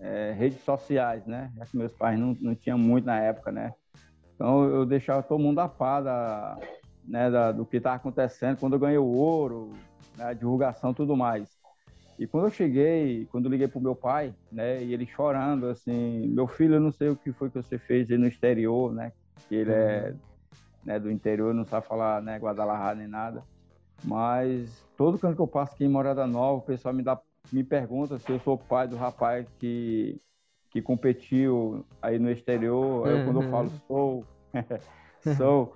é, 0.00 0.34
redes 0.36 0.60
sociais, 0.62 1.26
né? 1.26 1.52
Já 1.56 1.66
que 1.66 1.76
meus 1.76 1.92
pais 1.92 2.18
não, 2.18 2.36
não 2.40 2.54
tinham 2.54 2.78
muito 2.78 3.04
na 3.04 3.18
época, 3.20 3.52
né? 3.52 3.74
Então 4.34 4.64
eu 4.64 4.84
deixava 4.84 5.22
todo 5.22 5.40
mundo 5.40 5.58
a 5.60 5.68
par 5.68 6.02
da, 6.02 6.58
né, 7.06 7.30
da, 7.30 7.52
do 7.52 7.64
que 7.64 7.78
estava 7.78 7.96
acontecendo 7.96 8.58
quando 8.58 8.74
eu 8.74 8.78
ganhei 8.78 8.98
o 8.98 9.06
ouro, 9.06 9.72
né, 10.16 10.24
a 10.24 10.32
divulgação 10.32 10.92
tudo 10.92 11.16
mais. 11.16 11.55
E 12.18 12.26
quando 12.26 12.44
eu 12.44 12.50
cheguei, 12.50 13.26
quando 13.30 13.46
eu 13.46 13.50
liguei 13.50 13.68
pro 13.68 13.80
meu 13.80 13.94
pai, 13.94 14.34
né, 14.50 14.82
e 14.82 14.94
ele 14.94 15.06
chorando, 15.06 15.66
assim, 15.66 16.26
meu 16.28 16.46
filho, 16.46 16.74
eu 16.74 16.80
não 16.80 16.90
sei 16.90 17.10
o 17.10 17.16
que 17.16 17.32
foi 17.32 17.50
que 17.50 17.56
você 17.56 17.78
fez 17.78 18.10
aí 18.10 18.16
no 18.16 18.26
exterior, 18.26 18.92
né, 18.92 19.12
que 19.48 19.54
ele 19.54 19.70
é 19.70 20.12
uhum. 20.12 20.18
né, 20.84 20.98
do 20.98 21.10
interior, 21.10 21.52
não 21.52 21.64
sabe 21.64 21.86
falar, 21.86 22.22
né, 22.22 22.38
Guadalajara 22.38 22.94
nem 22.94 23.06
nada, 23.06 23.42
mas 24.02 24.84
todo 24.96 25.18
canto 25.18 25.36
que 25.36 25.42
eu 25.42 25.46
passo 25.46 25.74
aqui 25.74 25.84
em 25.84 25.88
Morada 25.88 26.26
Nova, 26.26 26.58
o 26.58 26.62
pessoal 26.62 26.94
me 26.94 27.02
dá, 27.02 27.20
me 27.52 27.62
pergunta 27.62 28.18
se 28.18 28.30
eu 28.30 28.40
sou 28.40 28.56
pai 28.56 28.88
do 28.88 28.96
rapaz 28.96 29.46
que, 29.58 30.18
que 30.70 30.80
competiu 30.80 31.84
aí 32.00 32.18
no 32.18 32.30
exterior, 32.30 33.06
uhum. 33.06 33.24
quando 33.24 33.42
eu 33.42 33.50
falo 33.50 33.70
sou, 33.86 34.24
sou, 35.36 35.74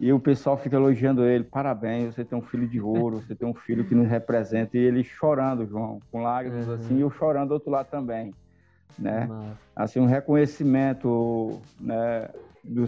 e 0.00 0.12
o 0.12 0.20
pessoal 0.20 0.56
fica 0.56 0.76
elogiando 0.76 1.24
ele. 1.24 1.44
Parabéns, 1.44 2.14
você 2.14 2.24
tem 2.24 2.38
um 2.38 2.42
filho 2.42 2.68
de 2.68 2.80
ouro, 2.80 3.20
você 3.20 3.34
tem 3.34 3.48
um 3.48 3.54
filho 3.54 3.84
que 3.84 3.94
nos 3.94 4.08
representa. 4.08 4.76
E 4.76 4.80
ele 4.80 5.02
chorando, 5.02 5.66
João, 5.66 6.00
com 6.10 6.22
lágrimas 6.22 6.68
uhum. 6.68 6.74
assim, 6.74 6.96
e 6.98 7.00
eu 7.00 7.10
chorando 7.10 7.48
do 7.48 7.54
outro 7.54 7.70
lado 7.70 7.88
também. 7.90 8.32
Né? 8.96 9.26
Nossa. 9.26 9.58
Assim, 9.74 10.00
um 10.00 10.06
reconhecimento 10.06 11.60
né, 11.80 12.28
do, 12.62 12.84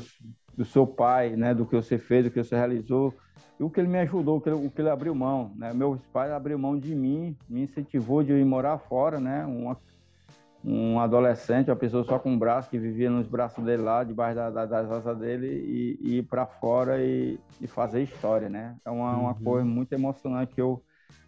do 0.57 0.65
seu 0.65 0.87
pai, 0.87 1.31
né, 1.31 1.53
do 1.53 1.67
que 1.67 1.75
você 1.75 1.99
fez, 1.99 2.25
do 2.25 2.31
que 2.31 2.43
você 2.43 2.55
realizou, 2.55 3.15
e 3.59 3.63
o 3.63 3.69
que 3.69 3.81
ele 3.81 3.89
me 3.89 3.99
ajudou, 3.99 4.39
o 4.39 4.41
que 4.41 4.49
ele, 4.49 4.67
o 4.67 4.71
que 4.71 4.81
ele 4.81 4.89
abriu 4.89 5.15
mão. 5.15 5.51
Né? 5.57 5.73
Meus 5.75 6.01
pais 6.13 6.31
abriu 6.31 6.59
mão 6.59 6.79
de 6.79 6.95
mim, 6.95 7.37
me 7.49 7.63
incentivou 7.63 8.23
de 8.23 8.31
eu 8.31 8.39
ir 8.39 8.45
morar 8.45 8.79
fora, 8.79 9.21
né? 9.21 9.45
Uma 9.45 9.77
um 10.63 11.01
adolescente, 11.01 11.71
uma 11.71 11.77
pessoa 11.77 12.05
só 12.05 12.19
com 12.19 12.33
um 12.33 12.39
braço, 12.39 12.69
que 12.69 12.79
vivia 12.79 13.09
nos 13.09 13.27
braços 13.27 13.65
dele 13.65 13.83
lá, 13.83 14.05
debaixo 14.05 14.37
da, 14.37 14.51
da, 14.51 14.67
das 14.67 14.91
asas 14.91 15.19
dele, 15.19 15.47
e, 15.47 15.99
e 16.01 16.19
ir 16.19 16.23
para 16.25 16.47
fora 16.47 17.03
e, 17.03 17.39
e, 17.61 17.67
fazer 17.67 18.03
história, 18.03 18.49
né? 18.49 18.77
É 18.85 18.91
uma, 18.91 19.15
uhum. 19.15 19.21
uma 19.23 19.35
coisa 19.35 19.65
muito 19.65 19.93
emocionante 19.93 20.55
que 20.55 20.61
eu, 20.61 20.83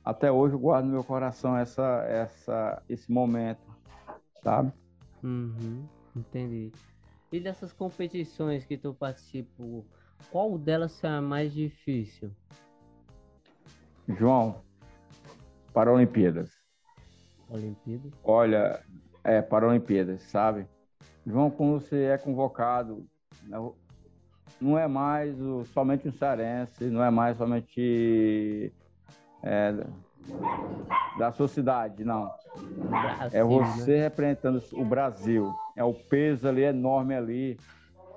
até 0.05 0.31
hoje, 0.31 0.57
guardo 0.57 0.87
no 0.87 0.93
meu 0.93 1.05
coração 1.05 1.57
essa, 1.57 2.05
essa, 2.07 2.83
esse 2.89 3.11
momento, 3.11 3.63
sabe? 4.43 4.71
Uhum. 5.23 5.85
Entendi. 6.15 6.71
E 7.33 7.41
dessas 7.41 7.73
competições 7.73 8.67
que 8.67 8.77
tu 8.77 8.93
participou, 8.93 9.87
qual 10.31 10.59
delas 10.59 11.03
é 11.03 11.09
a 11.09 11.23
mais 11.23 11.55
difícil? 11.55 12.31
João, 14.07 14.61
Paralimpíadas. 15.73 16.51
Olimpíadas? 17.49 18.13
Olha, 18.23 18.83
é, 19.25 19.41
para 19.41 19.69
Olimpíadas, 19.69 20.23
sabe? 20.25 20.67
João, 21.27 21.51
quando 21.51 21.81
você 21.81 22.05
é 22.05 22.19
convocado, 22.19 23.07
né, 23.45 23.59
não 24.61 24.79
é 24.79 24.87
mais 24.87 25.41
o, 25.41 25.65
somente 25.67 26.09
um 26.09 26.13
cearense, 26.13 26.85
não 26.85 27.03
é 27.03 27.11
mais 27.11 27.37
somente 27.37 28.73
é, 29.43 29.75
da 31.19 31.33
sociedade, 31.33 32.05
não. 32.05 32.31
Brasil, 32.89 33.41
é 33.41 33.43
você 33.43 33.93
né? 33.93 34.03
representando 34.05 34.63
o 34.73 34.85
Brasil. 34.85 35.53
É 35.77 35.83
o 35.83 35.95
peso 35.95 36.49
ali 36.49 36.63
enorme 36.63 37.15
ali, 37.15 37.59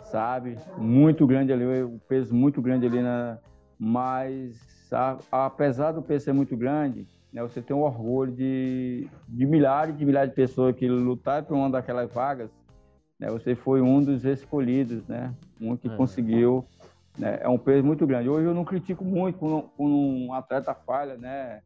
sabe? 0.04 0.58
Muito 0.78 1.26
grande 1.26 1.52
ali, 1.54 1.84
o 1.84 2.00
peso 2.08 2.34
muito 2.34 2.62
grande 2.62 2.86
ali 2.86 3.02
na. 3.02 3.38
Mas 3.78 4.56
sabe? 4.90 5.22
apesar 5.32 5.92
do 5.92 6.02
peso 6.02 6.26
ser 6.26 6.34
muito 6.34 6.56
grande, 6.56 7.08
né, 7.36 7.42
você 7.42 7.62
tem 7.62 7.76
um 7.76 7.82
orgulho 7.82 8.32
de, 8.32 9.10
de 9.28 9.46
milhares 9.46 9.98
de 9.98 10.06
milhares 10.06 10.30
de 10.30 10.36
pessoas 10.38 10.74
que 10.74 10.88
lutaram 10.88 11.46
por 11.46 11.56
uma 11.56 11.70
daquelas 11.70 12.10
vagas, 12.10 12.50
né, 13.20 13.30
você 13.30 13.54
foi 13.54 13.82
um 13.82 14.02
dos 14.02 14.24
escolhidos, 14.24 15.06
né, 15.06 15.36
um 15.60 15.76
que 15.76 15.90
é. 15.90 15.96
conseguiu, 15.98 16.66
né, 17.20 17.40
é 17.42 17.50
um 17.50 17.58
peso 17.58 17.86
muito 17.86 18.08
grande. 18.08 18.30
Hoje 18.30 18.46
eu 18.46 18.54
não 18.54 18.64
critico 18.64 19.04
muito 19.04 19.38
quando, 19.38 19.64
quando 19.76 19.94
um 19.94 20.32
atleta 20.32 20.74
falha, 20.74 21.18
né, 21.18 21.62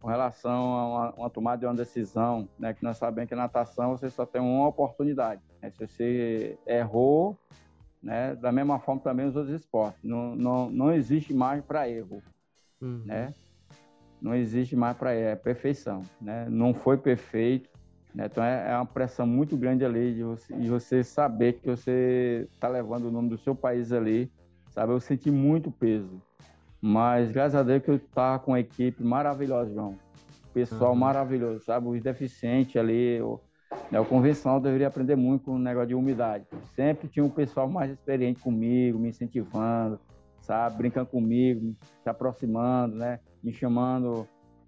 com 0.00 0.06
relação 0.06 0.52
a 0.52 0.86
uma, 0.86 1.14
uma, 1.14 1.30
tomada 1.30 1.58
de 1.58 1.66
uma 1.66 1.74
decisão, 1.74 2.48
né, 2.56 2.72
que 2.72 2.84
nós 2.84 2.96
sabemos 2.96 3.28
que 3.28 3.34
na 3.34 3.42
natação 3.42 3.96
você 3.96 4.08
só 4.08 4.24
tem 4.24 4.40
uma 4.40 4.68
oportunidade. 4.68 5.42
Né, 5.60 5.68
se 5.70 5.84
você 5.84 6.56
errou, 6.64 7.36
né, 8.00 8.36
da 8.36 8.52
mesma 8.52 8.78
forma 8.78 9.00
também 9.00 9.26
os 9.26 9.34
outros 9.34 9.60
esportes, 9.60 10.00
não, 10.04 10.36
não, 10.36 10.70
não 10.70 10.92
existe 10.92 11.34
margem 11.34 11.64
para 11.64 11.88
erro, 11.88 12.22
uhum. 12.80 13.02
né? 13.04 13.34
Não 14.22 14.34
existe 14.34 14.76
mais 14.76 14.96
para 14.96 15.12
é 15.12 15.34
perfeição, 15.34 16.02
né? 16.20 16.46
Não 16.48 16.72
foi 16.72 16.96
perfeito, 16.96 17.68
né? 18.14 18.26
Então 18.30 18.42
é, 18.42 18.70
é 18.70 18.76
uma 18.76 18.86
pressão 18.86 19.26
muito 19.26 19.56
grande 19.56 19.84
ali 19.84 20.14
de 20.14 20.22
você, 20.22 20.54
de 20.54 20.68
você 20.68 21.02
saber 21.02 21.54
que 21.54 21.66
você 21.68 22.48
está 22.52 22.68
levando 22.68 23.06
o 23.06 23.10
nome 23.10 23.28
do 23.28 23.36
seu 23.36 23.54
país 23.54 23.90
ali, 23.92 24.30
sabe? 24.70 24.92
Eu 24.92 25.00
senti 25.00 25.30
muito 25.30 25.72
peso, 25.72 26.22
mas 26.80 27.32
graças 27.32 27.56
a 27.56 27.64
Deus 27.64 27.82
que 27.82 27.90
eu 27.90 27.96
estava 27.96 28.38
com 28.38 28.52
uma 28.52 28.60
equipe 28.60 29.02
maravilhosa, 29.02 29.74
João. 29.74 29.96
Pessoal 30.54 30.92
uhum. 30.92 30.98
maravilhoso, 30.98 31.64
sabe? 31.64 31.88
Os 31.88 32.00
deficientes 32.00 32.76
ali, 32.76 33.20
o, 33.22 33.40
né, 33.90 33.98
o 33.98 34.04
convencional 34.04 34.60
deveria 34.60 34.86
aprender 34.86 35.16
muito 35.16 35.46
com 35.46 35.52
o 35.52 35.58
negócio 35.58 35.88
de 35.88 35.94
umidade. 35.94 36.44
Sempre 36.76 37.08
tinha 37.08 37.24
um 37.24 37.30
pessoal 37.30 37.68
mais 37.68 37.90
experiente 37.90 38.40
comigo, 38.40 38.98
me 38.98 39.08
incentivando, 39.08 39.98
sabe? 40.42 40.76
Brincando 40.76 41.06
comigo, 41.06 41.74
se 42.02 42.08
aproximando, 42.08 42.96
né? 42.96 43.18
Me 43.42 43.52
chamando. 43.52 44.26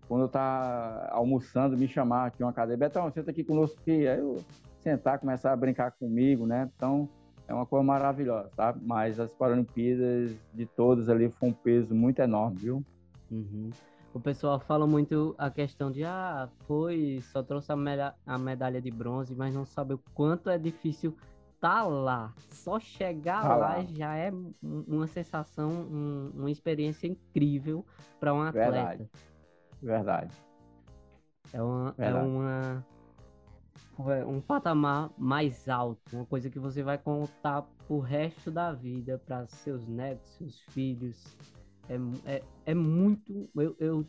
Quando 0.09 0.23
eu 0.23 0.28
tava 0.28 1.09
almoçando, 1.11 1.76
me 1.76 1.88
chamar, 1.88 2.31
tinha 2.31 2.47
uma 2.47 2.52
cadeira. 2.52 2.78
Betão, 2.78 3.11
senta 3.11 3.31
aqui 3.31 3.43
conosco 3.43 3.78
aqui. 3.81 4.07
Aí 4.07 4.19
eu 4.19 4.37
sentar, 4.81 5.19
começar 5.19 5.52
a 5.52 5.57
brincar 5.57 5.93
comigo, 5.93 6.47
né? 6.47 6.71
Então, 6.76 7.09
é 7.49 7.54
uma 7.54 7.64
coisa 7.64 7.85
maravilhosa, 7.85 8.50
sabe? 8.54 8.81
Mas 8.85 9.19
as 9.19 9.33
Paralimpíadas 9.33 10.37
de 10.52 10.66
todas 10.66 11.09
ali 11.09 11.31
foi 11.31 11.49
um 11.49 11.52
peso 11.52 11.95
muito 11.95 12.21
enorme, 12.21 12.59
viu? 12.59 12.85
Uhum. 13.31 13.71
O 14.12 14.21
pessoal 14.21 14.61
fala 14.61 14.87
muito 14.87 15.35
a 15.37 15.50
questão 15.50 15.90
de, 15.90 16.04
ah, 16.04 16.49
foi, 16.66 17.21
só 17.33 17.43
trouxe 17.43 17.73
a, 17.73 18.14
a 18.26 18.38
medalha 18.38 18.81
de 18.81 18.90
bronze, 18.90 19.35
mas 19.35 19.52
não 19.54 19.64
sabe 19.64 19.95
o 19.95 20.00
quanto 20.14 20.49
é 20.49 20.57
difícil 20.57 21.16
tá 21.64 21.83
lá, 21.83 22.30
só 22.50 22.78
chegar 22.78 23.40
tá 23.40 23.56
lá, 23.56 23.76
lá, 23.76 23.85
já 23.85 24.14
é 24.14 24.30
uma 24.62 25.06
sensação, 25.06 25.71
um, 25.71 26.30
uma 26.35 26.50
experiência 26.50 27.06
incrível 27.06 27.87
para 28.21 28.35
um 28.35 28.42
atleta. 28.42 28.71
Verdade. 28.71 29.11
Verdade. 29.80 30.35
É 31.54 31.62
uma, 31.62 31.94
é 31.97 32.02
Verdade. 32.02 32.26
é 32.26 32.28
uma 32.28 32.87
um 34.26 34.40
patamar 34.42 35.11
mais 35.16 35.66
alto, 35.66 36.02
uma 36.12 36.26
coisa 36.26 36.50
que 36.50 36.59
você 36.59 36.83
vai 36.83 36.99
contar 36.99 37.62
pro 37.87 37.99
resto 37.99 38.50
da 38.50 38.71
vida 38.71 39.18
para 39.25 39.47
seus 39.47 39.87
netos, 39.87 40.28
seus 40.37 40.61
filhos. 40.68 41.35
É, 41.88 41.97
é, 42.26 42.42
é 42.66 42.75
muito. 42.75 43.49
Eu, 43.56 43.75
eu 43.78 44.06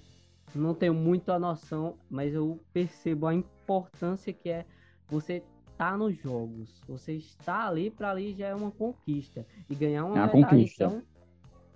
não 0.53 0.74
tenho 0.74 0.93
muito 0.93 1.31
a 1.31 1.39
noção, 1.39 1.97
mas 2.09 2.33
eu 2.33 2.59
percebo 2.74 3.27
a 3.27 3.33
importância 3.33 4.33
que 4.33 4.50
é 4.50 4.65
você 5.07 5.41
tá 5.77 5.98
nos 5.98 6.15
jogos, 6.17 6.82
você 6.88 7.13
está 7.13 7.67
ali 7.67 7.89
para 7.89 8.12
ali 8.12 8.34
já 8.34 8.48
é 8.48 8.55
uma 8.55 8.72
conquista 8.72 9.46
e 9.70 9.75
ganhar 9.75 10.05
uma, 10.05 10.17
é 10.17 10.22
uma 10.22 10.34
medalha, 10.34 10.48
conquista. 10.48 10.86
então 10.86 11.01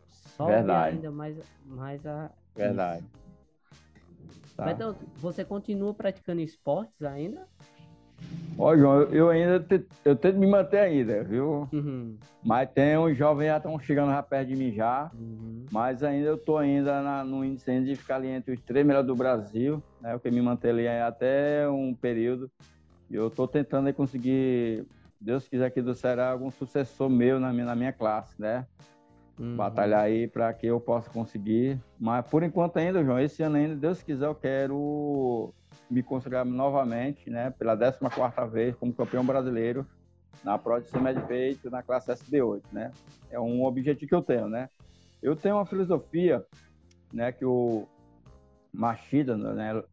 sobe 0.08 0.52
Verdade. 0.52 0.96
ainda 0.96 1.12
mais 1.12 1.38
mais 1.66 2.06
a 2.06 2.32
Verdade. 2.56 3.06
Tá. 4.56 4.72
Então, 4.72 4.94
você 5.18 5.46
continua 5.46 5.94
praticando 5.94 6.42
esportes 6.42 7.02
ainda? 7.02 7.48
Ó, 8.58 8.76
João, 8.76 9.04
eu 9.04 9.30
ainda 9.30 9.58
te, 9.62 9.86
eu 10.04 10.18
tento 10.18 10.38
me 10.38 10.46
manter 10.46 10.80
ainda, 10.80 11.24
viu? 11.24 11.70
Uhum. 11.72 12.18
Mas 12.44 12.70
tem 12.72 12.98
uns 12.98 13.18
jovens 13.18 13.48
já 13.48 13.56
estão 13.56 13.80
chegando 13.80 14.12
já 14.12 14.22
perto 14.22 14.50
de 14.50 14.56
mim 14.58 14.74
já. 14.74 15.10
Uhum. 15.14 15.66
Mas 15.72 16.04
ainda 16.04 16.28
eu 16.28 16.38
tô 16.38 16.58
ainda 16.58 17.02
na, 17.02 17.24
no 17.24 17.46
índice 17.46 17.80
de 17.86 17.96
ficar 17.96 18.18
ali 18.18 18.28
entre 18.28 18.54
os 18.54 18.62
três 18.62 18.86
melhores 18.86 19.08
do 19.08 19.16
Brasil, 19.16 19.82
né? 20.02 20.14
O 20.14 20.20
que 20.20 20.30
me 20.30 20.42
mantém 20.42 20.72
ali 20.72 20.88
até 20.90 21.70
um 21.70 21.94
período. 21.94 22.52
E 23.10 23.16
eu 23.16 23.30
tô 23.30 23.48
tentando 23.48 23.92
conseguir, 23.94 24.86
Deus 25.20 25.48
quiser 25.48 25.72
que 25.72 25.82
do 25.82 25.96
será 25.96 26.32
algum 26.32 26.52
sucessor 26.52 27.10
meu 27.10 27.40
na 27.40 27.52
minha, 27.52 27.66
na 27.66 27.76
minha 27.76 27.94
classe, 27.94 28.40
né? 28.40 28.68
Uhum. 29.40 29.56
Batalhar 29.56 30.02
aí 30.02 30.28
para 30.28 30.54
que 30.54 30.68
eu 30.68 30.80
possa 30.80 31.10
conseguir. 31.10 31.80
Mas 32.00 32.26
por 32.28 32.44
enquanto 32.44 32.78
ainda, 32.78 33.04
João, 33.04 33.20
esse 33.20 33.42
ano 33.42 33.56
ainda, 33.56 33.76
Deus 33.76 34.04
quiser, 34.04 34.26
eu 34.26 34.36
quero 34.36 35.54
me 35.90 36.04
consagrar 36.04 36.46
novamente, 36.46 37.30
né, 37.30 37.50
pela 37.50 37.76
14ª 37.76 38.48
vez 38.48 38.76
como 38.76 38.94
campeão 38.94 39.26
brasileiro 39.26 39.88
na 40.44 40.58
prova 40.58 40.82
de 40.82 41.22
peito 41.28 41.70
na 41.70 41.82
classe 41.82 42.12
SB8, 42.12 42.62
né? 42.72 42.92
É 43.32 43.40
um 43.40 43.64
objetivo 43.66 44.08
que 44.08 44.16
eu 44.16 44.22
tenho, 44.22 44.48
né? 44.48 44.70
Eu 45.22 45.36
tenho 45.36 45.56
uma 45.56 45.66
filosofia, 45.66 46.46
né, 47.12 47.32
que 47.32 47.44
o 47.44 47.88
Machida, 48.72 49.36
né, 49.36 49.84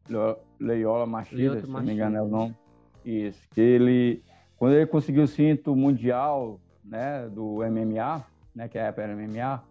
Leiola 0.61 1.07
Machida, 1.07 1.61
se 1.61 1.71
não 1.71 1.83
me 1.83 1.93
engano 1.95 2.17
é 2.17 2.23
o 2.23 2.29
nome, 2.29 2.55
isso, 3.11 3.41
que 3.51 3.61
ele, 3.61 4.23
quando 4.57 4.75
ele 4.75 4.87
conseguiu 4.87 5.25
o 5.25 5.29
cinto 5.29 5.75
mundial, 5.75 6.61
né, 6.85 7.29
do 7.29 7.59
MMA, 7.59 8.25
né, 8.55 8.69
que 8.69 8.79
é 8.79 8.89
a 8.89 8.93
MMA, 8.93 9.63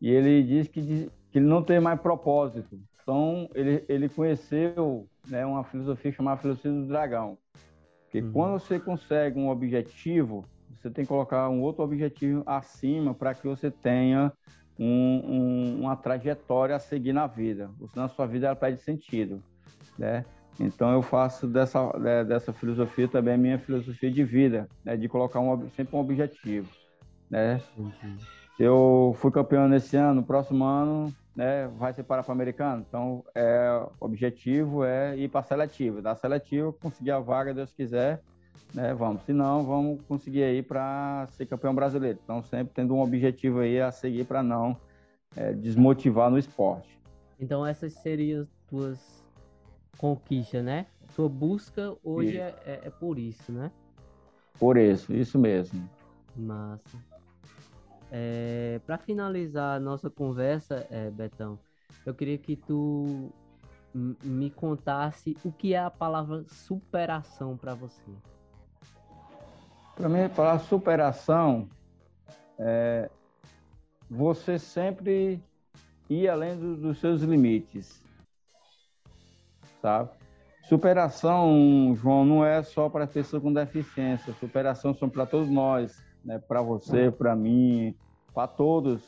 e 0.00 0.10
ele 0.10 0.42
diz 0.42 0.68
que, 0.68 1.10
que 1.30 1.38
ele 1.38 1.46
não 1.46 1.62
tem 1.62 1.80
mais 1.80 2.00
propósito. 2.00 2.78
Então, 3.02 3.48
ele, 3.54 3.84
ele 3.88 4.08
conheceu 4.08 5.06
né, 5.28 5.44
uma 5.44 5.64
filosofia 5.64 6.12
chamada 6.12 6.40
filosofia 6.40 6.72
do 6.72 6.86
dragão. 6.86 7.38
Porque 8.04 8.20
uhum. 8.20 8.32
quando 8.32 8.52
você 8.60 8.78
consegue 8.78 9.38
um 9.38 9.48
objetivo, 9.48 10.44
você 10.80 10.90
tem 10.90 11.04
que 11.04 11.08
colocar 11.08 11.48
um 11.48 11.62
outro 11.62 11.84
objetivo 11.84 12.42
acima 12.44 13.14
para 13.14 13.34
que 13.34 13.46
você 13.46 13.70
tenha 13.70 14.32
um, 14.78 14.86
um, 14.86 15.80
uma 15.80 15.96
trajetória 15.96 16.76
a 16.76 16.78
seguir 16.78 17.12
na 17.12 17.26
vida. 17.26 17.70
Senão 17.92 18.06
a 18.06 18.08
sua 18.08 18.26
vida 18.26 18.46
ela 18.46 18.56
perde 18.56 18.80
sentido. 18.80 19.42
Né? 19.98 20.24
Então 20.60 20.92
eu 20.92 21.02
faço 21.02 21.46
dessa, 21.46 21.92
né, 21.98 22.24
dessa 22.24 22.52
filosofia 22.52 23.08
também 23.08 23.34
a 23.34 23.38
minha 23.38 23.58
filosofia 23.58 24.10
de 24.10 24.22
vida, 24.22 24.68
né? 24.84 24.96
de 24.96 25.08
colocar 25.08 25.40
um, 25.40 25.68
sempre 25.70 25.96
um 25.96 26.00
objetivo. 26.00 26.68
Né? 27.30 27.60
Uhum. 27.76 28.18
Eu 28.58 29.16
fui 29.18 29.30
campeão 29.30 29.66
nesse 29.66 29.96
ano, 29.96 30.20
no 30.20 30.22
próximo 30.22 30.64
ano 30.64 31.12
né, 31.34 31.66
vai 31.78 31.92
ser 31.92 32.02
para 32.02 32.24
americano. 32.28 32.84
Então, 32.86 33.24
é, 33.34 33.86
o 34.00 34.04
objetivo 34.04 34.84
é 34.84 35.16
ir 35.16 35.28
para 35.28 35.40
a 35.40 35.44
seletiva. 35.44 36.02
Da 36.02 36.14
seletiva, 36.14 36.72
conseguir 36.72 37.10
a 37.10 37.18
vaga, 37.18 37.54
Deus 37.54 37.72
quiser, 37.72 38.22
né, 38.74 38.94
vamos. 38.94 39.22
Se 39.22 39.32
não, 39.32 39.64
vamos 39.64 40.00
conseguir 40.02 40.44
aí 40.44 40.62
para 40.62 41.26
ser 41.30 41.46
campeão 41.46 41.74
brasileiro. 41.74 42.18
Então, 42.22 42.42
sempre 42.42 42.74
tendo 42.74 42.94
um 42.94 43.00
objetivo 43.00 43.60
aí 43.60 43.80
a 43.80 43.90
seguir 43.90 44.24
para 44.24 44.42
não 44.42 44.76
é, 45.34 45.52
desmotivar 45.52 46.30
no 46.30 46.38
esporte. 46.38 47.00
Então, 47.40 47.66
essas 47.66 47.94
seriam 47.94 48.42
as 48.42 48.48
tuas 48.68 49.21
conquistas, 49.96 50.64
né? 50.64 50.86
Sua 51.14 51.28
busca 51.28 51.94
hoje 52.02 52.38
é, 52.38 52.54
é, 52.64 52.90
por 52.90 53.18
isso, 53.18 53.52
né? 53.52 53.70
Por 54.58 54.76
isso, 54.76 55.12
isso 55.12 55.38
mesmo. 55.38 55.88
Massa. 56.36 56.98
É, 58.10 58.80
para 58.86 58.98
finalizar 58.98 59.76
a 59.76 59.80
nossa 59.80 60.10
conversa, 60.10 60.86
é, 60.90 61.10
Betão, 61.10 61.58
eu 62.04 62.14
queria 62.14 62.38
que 62.38 62.56
tu 62.56 63.32
me 63.94 64.50
contasse 64.50 65.36
o 65.44 65.52
que 65.52 65.74
é 65.74 65.78
a 65.78 65.90
palavra 65.90 66.44
superação 66.48 67.56
para 67.56 67.74
você. 67.74 68.10
Para 69.94 70.08
mim, 70.08 70.28
falar 70.30 70.58
superação 70.58 71.68
é 72.58 73.10
você 74.10 74.58
sempre 74.58 75.42
ir 76.08 76.28
além 76.28 76.58
do, 76.58 76.76
dos 76.76 76.98
seus 76.98 77.22
limites, 77.22 78.01
sabe? 79.82 80.08
Superação, 80.62 81.94
João, 81.96 82.24
não 82.24 82.44
é 82.44 82.62
só 82.62 82.88
para 82.88 83.06
pessoas 83.06 83.42
com 83.42 83.52
deficiência. 83.52 84.32
Superação 84.34 84.94
são 84.94 85.10
para 85.10 85.26
todos 85.26 85.50
nós 85.50 86.00
né, 86.24 86.38
para 86.38 86.62
você, 86.62 87.10
para 87.10 87.34
mim, 87.34 87.94
para 88.32 88.46
todos 88.46 89.02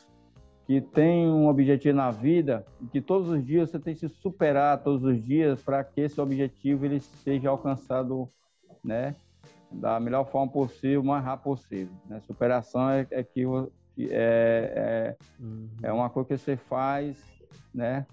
que 0.66 0.80
têm 0.80 1.28
um 1.28 1.46
objetivo 1.46 1.96
na 1.96 2.10
vida 2.10 2.64
e 2.80 2.86
que 2.86 3.00
todos 3.00 3.28
os 3.28 3.44
dias 3.44 3.70
você 3.70 3.78
tem 3.78 3.94
que 3.94 4.00
se 4.00 4.08
superar 4.08 4.82
todos 4.82 5.04
os 5.04 5.22
dias 5.22 5.62
para 5.62 5.84
que 5.84 6.00
esse 6.00 6.20
objetivo 6.20 6.86
ele 6.86 7.00
seja 7.00 7.50
alcançado, 7.50 8.28
né, 8.82 9.14
da 9.70 10.00
melhor 10.00 10.24
forma 10.24 10.50
possível, 10.50 11.02
o 11.02 11.04
mais 11.04 11.22
rápido 11.22 11.44
possível. 11.44 11.94
Né? 12.06 12.20
Superação 12.26 12.88
é, 12.90 13.06
é 13.10 13.22
que 13.22 13.42
é, 13.98 14.06
é, 14.10 15.16
uhum. 15.38 15.68
é, 15.82 15.92
uma 15.92 16.08
coisa 16.08 16.28
que 16.28 16.38
você 16.38 16.56
faz, 16.56 17.22
né, 17.74 18.06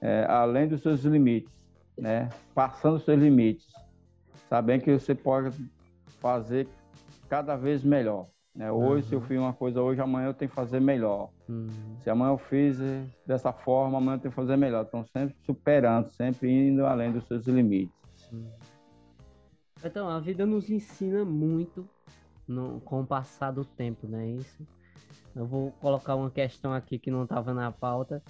é, 0.00 0.26
além 0.28 0.66
dos 0.66 0.82
seus 0.82 1.04
limites, 1.04 1.59
né, 2.00 2.30
passando 2.54 2.96
os 2.96 3.04
seus 3.04 3.18
limites, 3.18 3.66
sabendo 4.48 4.82
que 4.82 4.98
você 4.98 5.14
pode 5.14 5.54
fazer 6.18 6.66
cada 7.28 7.56
vez 7.56 7.84
melhor. 7.84 8.26
Né? 8.54 8.72
Hoje, 8.72 9.04
uhum. 9.04 9.08
se 9.08 9.14
eu 9.14 9.18
uhum. 9.20 9.26
fiz 9.26 9.38
uma 9.38 9.52
coisa 9.52 9.80
hoje, 9.80 10.00
amanhã 10.00 10.28
eu 10.28 10.34
tenho 10.34 10.48
que 10.48 10.54
fazer 10.54 10.80
melhor. 10.80 11.30
Uhum. 11.48 11.68
Se 12.00 12.10
amanhã 12.10 12.32
eu 12.32 12.38
fiz 12.38 12.78
dessa 13.26 13.52
forma, 13.52 13.98
amanhã 13.98 14.16
eu 14.16 14.20
tenho 14.20 14.32
que 14.32 14.36
fazer 14.36 14.56
melhor. 14.56 14.84
Então, 14.88 15.04
sempre 15.04 15.36
superando, 15.44 16.08
sempre 16.08 16.50
indo 16.50 16.84
além 16.84 17.12
dos 17.12 17.24
seus 17.26 17.46
limites. 17.46 17.94
Uhum. 18.32 18.50
Então, 19.84 20.08
a 20.08 20.18
vida 20.18 20.44
nos 20.44 20.68
ensina 20.68 21.24
muito 21.24 21.88
no, 22.48 22.80
com 22.80 23.00
o 23.00 23.06
passar 23.06 23.50
do 23.52 23.64
tempo, 23.64 24.06
não 24.08 24.18
é 24.18 24.26
isso? 24.26 24.66
Eu 25.34 25.46
vou 25.46 25.70
colocar 25.80 26.16
uma 26.16 26.30
questão 26.30 26.72
aqui 26.72 26.98
que 26.98 27.10
não 27.10 27.22
estava 27.22 27.54
na 27.54 27.70
pauta. 27.70 28.22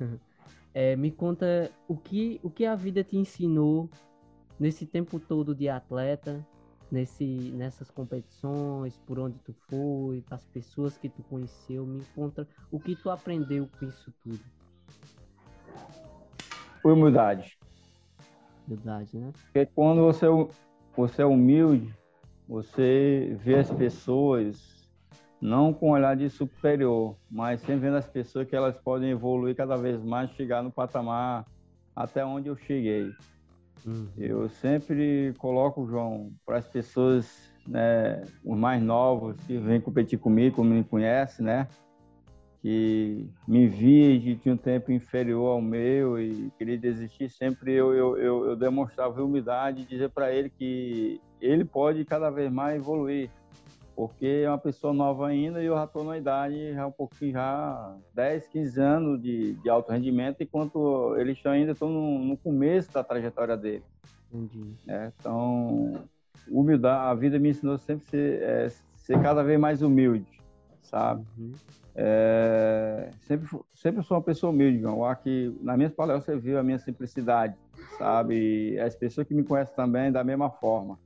É, 0.74 0.96
me 0.96 1.10
conta 1.12 1.70
o 1.86 1.96
que, 1.96 2.40
o 2.42 2.50
que 2.50 2.66
a 2.66 2.74
vida 2.74 3.04
te 3.04 3.16
ensinou 3.16 3.88
nesse 4.58 4.84
tempo 4.84 5.20
todo 5.20 5.54
de 5.54 5.68
atleta, 5.68 6.44
nesse, 6.90 7.24
nessas 7.54 7.90
competições, 7.90 8.98
por 9.06 9.18
onde 9.18 9.38
tu 9.38 9.54
foi, 9.68 10.24
as 10.30 10.44
pessoas 10.46 10.98
que 10.98 11.08
tu 11.08 11.22
conheceu, 11.24 11.86
me 11.86 12.04
conta 12.14 12.46
o 12.70 12.80
que 12.80 12.96
tu 12.96 13.08
aprendeu 13.08 13.68
com 13.78 13.86
isso 13.86 14.12
tudo. 14.22 14.40
Humildade. 16.84 17.56
Humildade, 18.66 19.16
né? 19.16 19.32
Porque 19.44 19.66
quando 19.74 20.02
você, 20.02 20.26
você 20.96 21.22
é 21.22 21.26
humilde, 21.26 21.94
você 22.48 23.36
vê 23.40 23.56
as 23.56 23.70
pessoas 23.70 24.83
não 25.44 25.74
com 25.74 25.90
um 25.90 25.92
olhar 25.92 26.16
de 26.16 26.30
superior, 26.30 27.18
mas 27.30 27.60
sempre 27.60 27.76
vendo 27.76 27.98
as 27.98 28.08
pessoas 28.08 28.48
que 28.48 28.56
elas 28.56 28.78
podem 28.78 29.10
evoluir 29.10 29.54
cada 29.54 29.76
vez 29.76 30.02
mais, 30.02 30.30
chegar 30.30 30.62
no 30.62 30.70
patamar 30.70 31.44
até 31.94 32.24
onde 32.24 32.48
eu 32.48 32.56
cheguei. 32.56 33.12
Uhum. 33.84 34.08
Eu 34.16 34.48
sempre 34.48 35.34
coloco, 35.36 35.86
João, 35.86 36.32
para 36.46 36.56
as 36.56 36.66
pessoas, 36.66 37.52
né, 37.68 38.24
os 38.42 38.56
mais 38.56 38.82
novos 38.82 39.36
que 39.46 39.58
vêm 39.58 39.82
competir 39.82 40.18
comigo, 40.18 40.56
como 40.56 40.70
me 40.70 40.82
conhece, 40.82 41.42
né, 41.42 41.68
que 42.62 43.28
me 43.46 43.68
via 43.68 44.18
de 44.18 44.36
tinha 44.36 44.54
um 44.54 44.56
tempo 44.56 44.90
inferior 44.92 45.50
ao 45.50 45.60
meu 45.60 46.18
e 46.18 46.50
queria 46.56 46.78
desistir, 46.78 47.28
sempre 47.28 47.74
eu, 47.74 47.92
eu, 47.92 48.16
eu, 48.16 48.44
eu 48.46 48.56
demonstrava 48.56 49.22
humildade 49.22 49.82
e 49.82 49.84
dizer 49.84 50.08
para 50.08 50.32
ele 50.32 50.48
que 50.48 51.20
ele 51.38 51.66
pode 51.66 52.02
cada 52.06 52.30
vez 52.30 52.50
mais 52.50 52.76
evoluir 52.76 53.28
porque 53.94 54.42
é 54.44 54.48
uma 54.48 54.58
pessoa 54.58 54.92
nova 54.92 55.28
ainda 55.28 55.62
e 55.62 55.66
eu 55.66 55.74
já 55.74 55.84
estou 55.84 56.04
na 56.04 56.18
idade, 56.18 56.74
já 56.74 56.86
um 56.86 56.92
pouquinho, 56.92 57.32
já 57.32 57.96
10, 58.12 58.48
15 58.48 58.80
anos 58.80 59.22
de, 59.22 59.54
de 59.54 59.70
alto 59.70 59.92
rendimento, 59.92 60.42
enquanto 60.42 61.14
eles 61.16 61.44
ainda 61.46 61.72
estão 61.72 61.88
no, 61.88 62.18
no, 62.18 62.36
começo 62.36 62.92
da 62.92 63.04
trajetória 63.04 63.56
dele. 63.56 63.84
Entendi. 64.32 64.74
É, 64.88 65.12
então, 65.18 65.92
humildade, 66.48 67.10
a 67.10 67.14
vida 67.14 67.38
me 67.38 67.50
ensinou 67.50 67.78
sempre 67.78 68.04
a 68.06 68.10
ser, 68.10 68.42
é, 68.42 68.68
ser 68.96 69.22
cada 69.22 69.42
vez 69.42 69.60
mais 69.60 69.80
humilde, 69.80 70.40
sabe? 70.82 71.24
Uhum. 71.38 71.52
É, 71.94 73.10
sempre, 73.20 73.48
sempre 73.72 74.02
sou 74.02 74.16
uma 74.16 74.22
pessoa 74.22 74.50
humilde, 74.50 74.80
João. 74.80 75.04
Aqui, 75.04 75.56
nas 75.62 75.76
minhas 75.76 75.92
palestras 75.92 76.24
você 76.24 76.36
viu 76.36 76.58
a 76.58 76.62
minha 76.64 76.78
simplicidade, 76.78 77.54
sabe? 77.96 78.72
E 78.72 78.80
as 78.80 78.96
pessoas 78.96 79.26
que 79.26 79.34
me 79.34 79.44
conhecem 79.44 79.76
também 79.76 80.10
da 80.10 80.24
mesma 80.24 80.50
forma. 80.50 80.98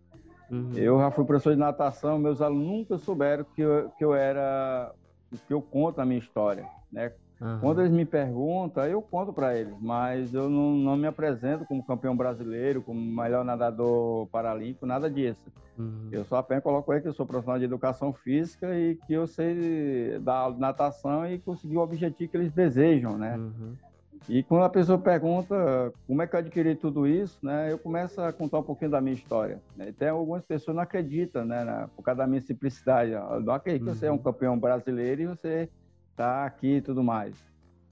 Uhum. 0.50 0.72
Eu 0.74 0.98
já 0.98 1.10
fui 1.10 1.24
professor 1.24 1.52
de 1.52 1.58
natação, 1.58 2.18
meus 2.18 2.40
alunos 2.40 2.66
nunca 2.66 2.98
souberam 2.98 3.44
que 3.54 3.60
eu, 3.60 3.90
que 3.90 4.04
eu 4.04 4.14
era 4.14 4.92
que 5.46 5.52
eu 5.52 5.60
conto 5.60 5.98
na 5.98 6.06
minha 6.06 6.18
história, 6.18 6.66
né? 6.90 7.12
Uhum. 7.40 7.58
Quando 7.60 7.80
eles 7.80 7.92
me 7.92 8.04
perguntam, 8.04 8.84
eu 8.86 9.00
conto 9.00 9.32
para 9.32 9.56
eles, 9.56 9.74
mas 9.80 10.34
eu 10.34 10.50
não, 10.50 10.72
não, 10.72 10.96
me 10.96 11.06
apresento 11.06 11.64
como 11.66 11.84
campeão 11.84 12.16
brasileiro, 12.16 12.82
como 12.82 13.00
melhor 13.00 13.44
nadador 13.44 14.26
paralímpico, 14.28 14.86
nada 14.86 15.08
disso. 15.08 15.52
Uhum. 15.78 16.08
Eu 16.10 16.24
só 16.24 16.36
apenas 16.38 16.64
coloco 16.64 16.90
aí 16.90 17.00
que 17.00 17.06
eu 17.06 17.12
sou 17.12 17.26
profissional 17.26 17.58
de 17.58 17.64
educação 17.64 18.12
física 18.12 18.76
e 18.76 18.96
que 19.06 19.12
eu 19.12 19.26
sei 19.28 20.18
dar 20.20 20.50
natação 20.58 21.24
e 21.26 21.38
conseguir 21.38 21.76
o 21.76 21.80
objetivo 21.80 22.30
que 22.30 22.36
eles 22.36 22.52
desejam, 22.52 23.16
né? 23.16 23.36
Uhum. 23.36 23.76
E 24.28 24.42
quando 24.42 24.64
a 24.64 24.68
pessoa 24.68 24.98
pergunta 24.98 25.92
como 26.06 26.22
é 26.22 26.26
que 26.26 26.34
eu 26.34 26.40
adquiri 26.40 26.74
tudo 26.74 27.06
isso, 27.06 27.38
né, 27.42 27.72
eu 27.72 27.78
começo 27.78 28.20
a 28.20 28.32
contar 28.32 28.58
um 28.58 28.62
pouquinho 28.62 28.90
da 28.90 29.00
minha 29.00 29.14
história. 29.14 29.60
Né? 29.76 29.92
Tem 29.96 30.08
algumas 30.08 30.44
pessoas 30.44 30.74
não 30.74 30.82
acreditam, 30.82 31.44
né, 31.44 31.64
na, 31.64 31.88
por 31.88 32.02
causa 32.02 32.18
da 32.18 32.26
minha 32.26 32.40
simplicidade. 32.40 33.12
Eu 33.12 33.40
não 33.40 33.54
acredito 33.54 33.86
uhum. 33.86 33.92
que 33.92 33.98
você 33.98 34.06
é 34.06 34.10
um 34.10 34.14
uhum. 34.14 34.22
campeão 34.22 34.58
brasileiro 34.58 35.22
e 35.22 35.26
você 35.26 35.68
está 36.10 36.44
aqui 36.44 36.76
e 36.76 36.80
tudo 36.80 37.02
mais, 37.02 37.34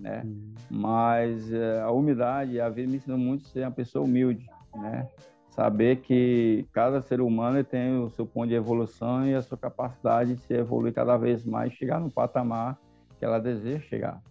né? 0.01 0.23
Uhum. 0.25 0.55
Mas 0.71 1.53
é, 1.53 1.81
a 1.81 1.91
humildade, 1.91 2.61
a 2.61 2.69
vida 2.69 2.91
me 2.91 2.97
ensinou 2.97 3.19
muito 3.19 3.47
a 3.47 3.49
ser 3.49 3.61
uma 3.61 3.71
pessoa 3.71 4.05
humilde, 4.05 4.47
né? 4.75 5.09
Saber 5.51 6.01
que 6.01 6.67
cada 6.73 7.01
ser 7.01 7.21
humano 7.21 7.65
tem 7.65 7.99
o 7.99 8.11
seu 8.11 8.27
ponto 8.27 8.49
de 8.49 8.55
evolução 8.55 9.27
e 9.27 9.35
a 9.35 9.41
sua 9.41 9.57
capacidade 9.57 10.35
de 10.35 10.41
se 10.43 10.53
evoluir 10.53 10.93
cada 10.93 11.17
vez 11.17 11.47
mais, 11.47 11.73
chegar 11.73 11.99
no 11.99 12.11
patamar 12.11 12.77
que 13.19 13.25
ela 13.25 13.39
deseja 13.39 13.81
chegar. 13.81 14.23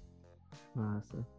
Massa. 0.75 1.34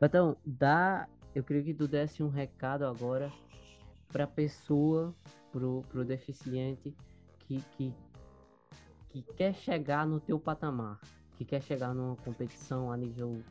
Então, 0.00 0.36
dá, 0.44 1.08
eu 1.34 1.42
queria 1.42 1.62
que 1.62 1.74
tu 1.74 1.88
desse 1.88 2.22
um 2.22 2.28
recado 2.28 2.84
agora 2.84 3.32
para 4.08 4.26
pessoa, 4.26 5.14
pro, 5.50 5.82
pro 5.88 6.04
deficiente 6.04 6.94
que, 7.40 7.62
que, 7.76 7.94
que 9.08 9.22
quer 9.34 9.54
chegar 9.54 10.06
no 10.06 10.20
teu 10.20 10.38
patamar, 10.38 11.00
que 11.36 11.44
quer 11.44 11.62
chegar 11.62 11.94
numa 11.94 12.16
competição 12.16 12.92
a 12.92 12.96
nível 12.96 13.42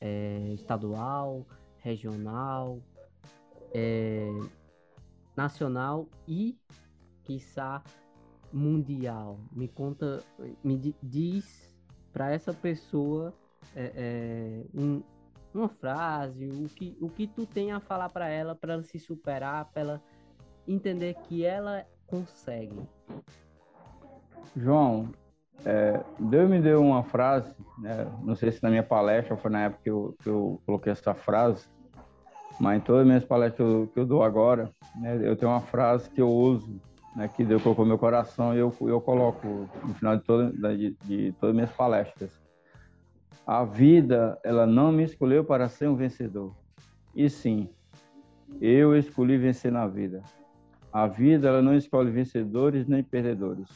é, 0.00 0.52
estadual, 0.54 1.44
regional, 1.78 2.80
é, 3.74 4.28
nacional 5.36 6.08
e, 6.26 6.56
quiçá, 7.24 7.82
mundial. 8.52 9.38
Me 9.52 9.68
conta, 9.68 10.22
me 10.62 10.94
diz 11.02 11.72
para 12.12 12.30
essa 12.32 12.52
pessoa 12.52 13.34
é, 13.74 13.92
é, 13.94 14.64
um, 14.74 15.02
uma 15.58 15.68
frase, 15.68 16.46
o 16.46 16.68
que, 16.68 16.96
o 17.00 17.08
que 17.08 17.26
tu 17.26 17.46
tem 17.46 17.72
a 17.72 17.80
falar 17.80 18.08
para 18.08 18.28
ela, 18.28 18.54
para 18.54 18.74
ela 18.74 18.82
se 18.82 18.98
superar, 18.98 19.66
para 19.66 19.82
ela 19.82 20.02
entender 20.66 21.14
que 21.24 21.44
ela 21.44 21.84
consegue. 22.06 22.78
João, 24.56 25.10
é, 25.64 26.00
Deus 26.18 26.48
me 26.48 26.60
deu 26.60 26.80
uma 26.80 27.02
frase, 27.02 27.54
né? 27.78 28.06
não 28.22 28.34
sei 28.34 28.52
se 28.52 28.62
na 28.62 28.70
minha 28.70 28.82
palestra 28.82 29.36
foi 29.36 29.50
na 29.50 29.64
época 29.64 29.82
que 29.82 29.90
eu, 29.90 30.16
que 30.22 30.28
eu 30.28 30.60
coloquei 30.64 30.92
essa 30.92 31.14
frase, 31.14 31.66
mas 32.60 32.78
em 32.78 32.80
todas 32.80 33.02
as 33.02 33.06
minhas 33.06 33.24
palestras 33.24 33.56
que 33.56 33.62
eu, 33.62 33.90
que 33.92 34.00
eu 34.00 34.06
dou 34.06 34.22
agora, 34.22 34.70
né, 34.96 35.18
eu 35.22 35.36
tenho 35.36 35.50
uma 35.50 35.60
frase 35.60 36.10
que 36.10 36.20
eu 36.20 36.28
uso, 36.28 36.80
né, 37.14 37.28
que 37.28 37.44
Deus 37.44 37.62
colocou 37.62 37.84
no 37.84 37.90
meu 37.90 37.98
coração 37.98 38.54
e 38.54 38.58
eu, 38.58 38.74
eu 38.80 39.00
coloco 39.00 39.68
no 39.84 39.94
final 39.94 40.16
de, 40.16 40.24
toda, 40.24 40.76
de, 40.76 40.96
de 41.04 41.32
todas 41.32 41.50
as 41.50 41.54
minhas 41.54 41.72
palestras. 41.72 42.47
A 43.48 43.64
vida, 43.64 44.38
ela 44.44 44.66
não 44.66 44.92
me 44.92 45.02
escolheu 45.02 45.42
para 45.42 45.70
ser 45.70 45.88
um 45.88 45.96
vencedor. 45.96 46.54
E 47.16 47.30
sim, 47.30 47.66
eu 48.60 48.94
escolhi 48.94 49.38
vencer 49.38 49.72
na 49.72 49.86
vida. 49.86 50.22
A 50.92 51.06
vida, 51.06 51.48
ela 51.48 51.62
não 51.62 51.74
escolhe 51.74 52.10
vencedores 52.10 52.86
nem 52.86 53.02
perdedores. 53.02 53.66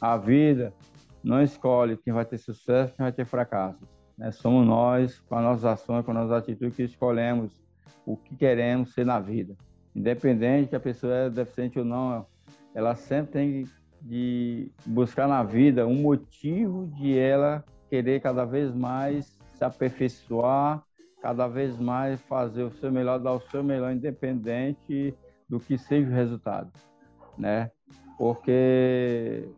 A 0.00 0.16
vida 0.16 0.74
não 1.22 1.40
escolhe 1.40 1.96
quem 1.96 2.12
vai 2.12 2.24
ter 2.24 2.38
sucesso 2.38 2.92
quem 2.96 3.04
vai 3.04 3.12
ter 3.12 3.24
fracassos. 3.24 3.88
Né? 4.18 4.32
Somos 4.32 4.66
nós, 4.66 5.20
com 5.20 5.36
as 5.36 5.44
nossas 5.44 5.64
ações, 5.64 6.04
com 6.04 6.10
as 6.10 6.16
nossas 6.16 6.32
atitudes, 6.32 6.74
que 6.74 6.82
escolhemos 6.82 7.62
o 8.04 8.16
que 8.16 8.34
queremos 8.34 8.94
ser 8.94 9.06
na 9.06 9.20
vida. 9.20 9.54
Independente 9.94 10.70
que 10.70 10.76
a 10.76 10.80
pessoa 10.80 11.14
é 11.14 11.30
deficiente 11.30 11.78
ou 11.78 11.84
não, 11.84 12.26
ela 12.74 12.96
sempre 12.96 13.30
tem 13.30 13.64
de 14.02 14.72
buscar 14.84 15.28
na 15.28 15.44
vida 15.44 15.86
um 15.86 16.02
motivo 16.02 16.88
de 16.88 17.16
ela 17.16 17.64
querer 17.94 18.20
cada 18.20 18.44
vez 18.44 18.74
mais 18.74 19.38
se 19.52 19.64
aperfeiçoar, 19.64 20.82
cada 21.22 21.46
vez 21.46 21.78
mais 21.78 22.20
fazer 22.22 22.64
o 22.64 22.70
seu 22.72 22.90
melhor, 22.90 23.20
dar 23.20 23.34
o 23.34 23.40
seu 23.40 23.62
melhor, 23.62 23.92
independente 23.92 25.14
do 25.48 25.60
que 25.60 25.78
seja 25.78 26.10
o 26.10 26.12
resultado, 26.12 26.72
né? 27.38 27.70
Porque 28.18 29.48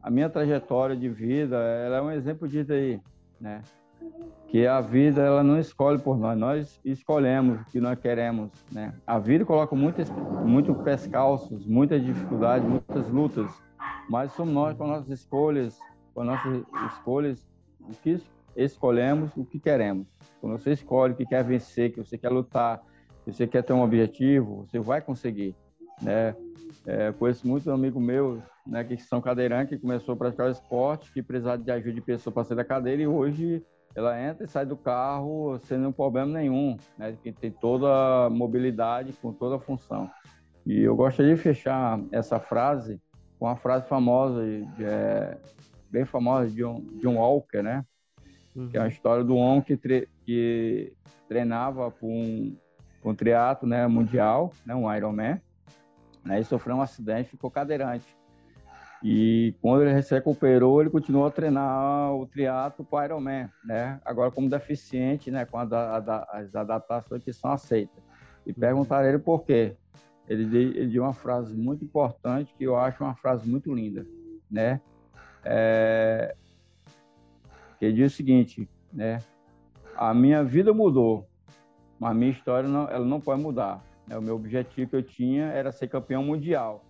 a 0.00 0.08
minha 0.08 0.30
trajetória 0.30 0.94
de 0.94 1.08
vida, 1.08 1.56
ela 1.56 1.96
é 1.96 2.00
um 2.00 2.12
exemplo 2.12 2.46
disso 2.46 2.72
aí, 2.72 3.00
né? 3.40 3.60
Que 4.46 4.68
a 4.68 4.80
vida 4.80 5.20
ela 5.20 5.42
não 5.42 5.58
escolhe 5.58 5.98
por 5.98 6.16
nós, 6.16 6.38
nós 6.38 6.80
escolhemos 6.84 7.60
o 7.60 7.64
que 7.64 7.80
nós 7.80 7.98
queremos, 7.98 8.52
né? 8.70 8.94
A 9.04 9.18
vida 9.18 9.44
coloca 9.44 9.74
muitos 9.74 10.08
muito 10.44 10.72
pescalços, 10.76 11.66
muitas 11.66 12.04
dificuldades, 12.04 12.68
muitas 12.68 13.08
lutas, 13.08 13.50
mas 14.08 14.30
somos 14.34 14.54
nós 14.54 14.76
com 14.76 14.86
nossas 14.86 15.10
escolhas, 15.10 15.76
com 16.14 16.22
nossas 16.22 16.62
escolhas 16.92 17.50
o 17.88 17.92
que 18.02 18.20
escolhemos, 18.56 19.30
o 19.36 19.44
que 19.44 19.58
queremos. 19.58 20.06
Quando 20.40 20.58
você 20.58 20.72
escolhe 20.72 21.14
que 21.14 21.26
quer 21.26 21.44
vencer, 21.44 21.92
que 21.92 21.98
você 21.98 22.16
quer 22.16 22.30
lutar, 22.30 22.82
que 23.24 23.32
você 23.32 23.46
quer 23.46 23.62
ter 23.62 23.72
um 23.72 23.82
objetivo, 23.82 24.66
você 24.66 24.78
vai 24.78 25.00
conseguir, 25.00 25.54
né? 26.02 26.34
É, 26.86 27.12
conheço 27.12 27.46
muitos 27.46 27.68
amigos 27.68 28.02
meus, 28.02 28.40
né, 28.66 28.82
que 28.84 28.96
são 28.96 29.20
cadeirantes, 29.20 29.76
que 29.76 29.82
começou 29.82 30.14
a 30.14 30.16
praticar 30.16 30.46
o 30.46 30.50
esporte, 30.50 31.12
que 31.12 31.22
precisavam 31.22 31.62
de 31.62 31.70
ajuda 31.70 31.92
de 31.92 32.00
pessoa 32.00 32.32
para 32.32 32.44
sair 32.44 32.56
da 32.56 32.64
cadeira 32.64 33.02
e 33.02 33.06
hoje 33.06 33.62
ela 33.94 34.20
entra 34.20 34.44
e 34.44 34.48
sai 34.48 34.64
do 34.64 34.76
carro 34.76 35.58
sem 35.64 35.76
nenhum 35.76 35.92
problema 35.92 36.38
nenhum, 36.38 36.76
né? 36.96 37.16
Que 37.22 37.32
tem 37.32 37.50
toda 37.50 38.26
a 38.26 38.30
mobilidade 38.30 39.12
com 39.20 39.32
toda 39.32 39.56
a 39.56 39.60
função. 39.60 40.10
E 40.64 40.80
eu 40.80 40.94
gostaria 40.94 41.34
de 41.34 41.40
fechar 41.40 42.00
essa 42.12 42.38
frase 42.38 43.00
com 43.38 43.46
uma 43.46 43.56
frase 43.56 43.88
famosa 43.88 44.44
de, 44.44 44.84
é, 44.84 45.36
bem 45.90 46.04
famosa 46.04 46.50
de 46.50 46.64
um, 46.64 46.80
de 46.98 47.06
um 47.06 47.18
Walker, 47.18 47.62
né? 47.62 47.84
Uhum. 48.54 48.68
Que 48.68 48.76
é 48.76 48.80
a 48.80 48.88
história 48.88 49.24
do 49.24 49.36
homem 49.36 49.62
que, 49.62 49.76
tre 49.76 50.08
que 50.24 50.92
treinava 51.28 51.90
para 51.90 52.06
um, 52.06 52.56
um 53.04 53.14
triatlo 53.14 53.68
né, 53.68 53.86
mundial, 53.86 54.52
né, 54.66 54.74
um 54.74 54.92
Ironman, 54.92 55.40
né, 56.24 56.40
e 56.40 56.44
sofreu 56.44 56.76
um 56.76 56.82
acidente 56.82 57.28
e 57.28 57.30
ficou 57.30 57.50
cadeirante. 57.50 58.06
E 59.02 59.54
quando 59.62 59.82
ele 59.82 60.02
se 60.02 60.14
recuperou, 60.14 60.80
ele 60.80 60.90
continuou 60.90 61.26
a 61.26 61.30
treinar 61.30 62.14
o 62.14 62.26
triatlo 62.26 62.84
para 62.84 62.98
o 63.00 63.04
Ironman, 63.04 63.48
né? 63.64 63.98
Agora 64.04 64.30
como 64.30 64.50
deficiente, 64.50 65.30
né? 65.30 65.46
Com 65.46 65.56
a, 65.56 65.62
a, 65.62 66.38
as 66.38 66.54
adaptações 66.54 67.24
que 67.24 67.32
são 67.32 67.50
aceitas. 67.50 68.02
E 68.44 68.52
perguntaram 68.52 69.08
ele 69.08 69.18
por 69.18 69.42
quê. 69.44 69.74
Ele, 70.28 70.44
ele 70.54 70.92
deu 70.92 71.02
uma 71.02 71.14
frase 71.14 71.54
muito 71.56 71.82
importante 71.82 72.54
que 72.58 72.64
eu 72.64 72.76
acho 72.76 73.02
uma 73.02 73.14
frase 73.14 73.48
muito 73.48 73.74
linda, 73.74 74.06
né? 74.50 74.82
É, 75.44 76.34
que 77.78 77.92
diz 77.92 78.12
o 78.12 78.16
seguinte, 78.16 78.68
né? 78.92 79.18
A 79.96 80.14
minha 80.14 80.42
vida 80.42 80.72
mudou, 80.72 81.26
mas 81.98 82.12
a 82.12 82.14
minha 82.14 82.30
história 82.30 82.68
não, 82.68 82.88
ela 82.88 83.04
não 83.04 83.20
pode 83.20 83.42
mudar. 83.42 83.84
Né? 84.06 84.16
O 84.16 84.22
meu 84.22 84.34
objetivo 84.36 84.90
que 84.90 84.96
eu 84.96 85.02
tinha 85.02 85.46
era 85.46 85.72
ser 85.72 85.88
campeão 85.88 86.22
mundial. 86.22 86.84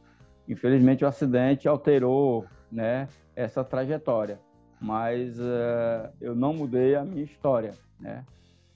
Infelizmente 0.48 1.04
o 1.04 1.08
acidente 1.08 1.68
alterou, 1.68 2.46
né? 2.70 3.08
Essa 3.36 3.64
trajetória, 3.64 4.38
mas 4.80 5.38
uh, 5.38 6.10
eu 6.20 6.34
não 6.34 6.52
mudei 6.52 6.94
a 6.94 7.04
minha 7.04 7.22
história, 7.22 7.72
né? 7.98 8.24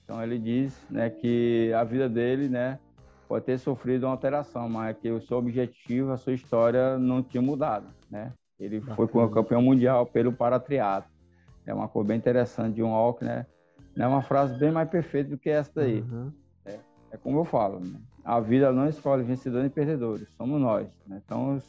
Então 0.04 0.22
ele 0.22 0.38
diz, 0.38 0.78
né, 0.90 1.08
que 1.08 1.72
a 1.72 1.82
vida 1.82 2.08
dele, 2.08 2.48
né, 2.48 2.78
pode 3.26 3.46
ter 3.46 3.58
sofrido 3.58 4.04
uma 4.04 4.12
alteração, 4.12 4.68
mas 4.68 4.96
que 4.98 5.10
o 5.10 5.20
seu 5.20 5.38
objetivo, 5.38 6.12
a 6.12 6.16
sua 6.16 6.34
história 6.34 6.98
não 6.98 7.22
tinha 7.22 7.42
mudado, 7.42 7.86
né? 8.10 8.32
Ele 8.58 8.80
Bacana. 8.80 9.08
foi 9.08 9.30
campeão 9.30 9.62
mundial 9.62 10.06
pelo 10.06 10.32
paratriato. 10.32 11.08
É 11.66 11.72
uma 11.72 11.88
coisa 11.88 12.08
bem 12.08 12.18
interessante 12.18 12.74
de 12.74 12.82
um 12.82 12.90
Walk, 12.90 13.24
né? 13.24 13.46
É 13.96 14.06
uma 14.06 14.22
frase 14.22 14.58
bem 14.58 14.72
mais 14.72 14.88
perfeita 14.88 15.30
do 15.30 15.38
que 15.38 15.48
essa 15.48 15.70
daí. 15.74 16.00
Uhum. 16.00 16.32
É, 16.64 16.78
é, 17.12 17.16
como 17.16 17.38
eu 17.38 17.44
falo, 17.44 17.80
né? 17.80 17.98
a 18.24 18.40
vida 18.40 18.72
não 18.72 18.88
escolhe 18.88 19.22
vencedores 19.22 19.66
e 19.68 19.70
perdedores, 19.70 20.28
somos 20.36 20.60
nós. 20.60 20.88
Né? 21.06 21.20
Então, 21.24 21.60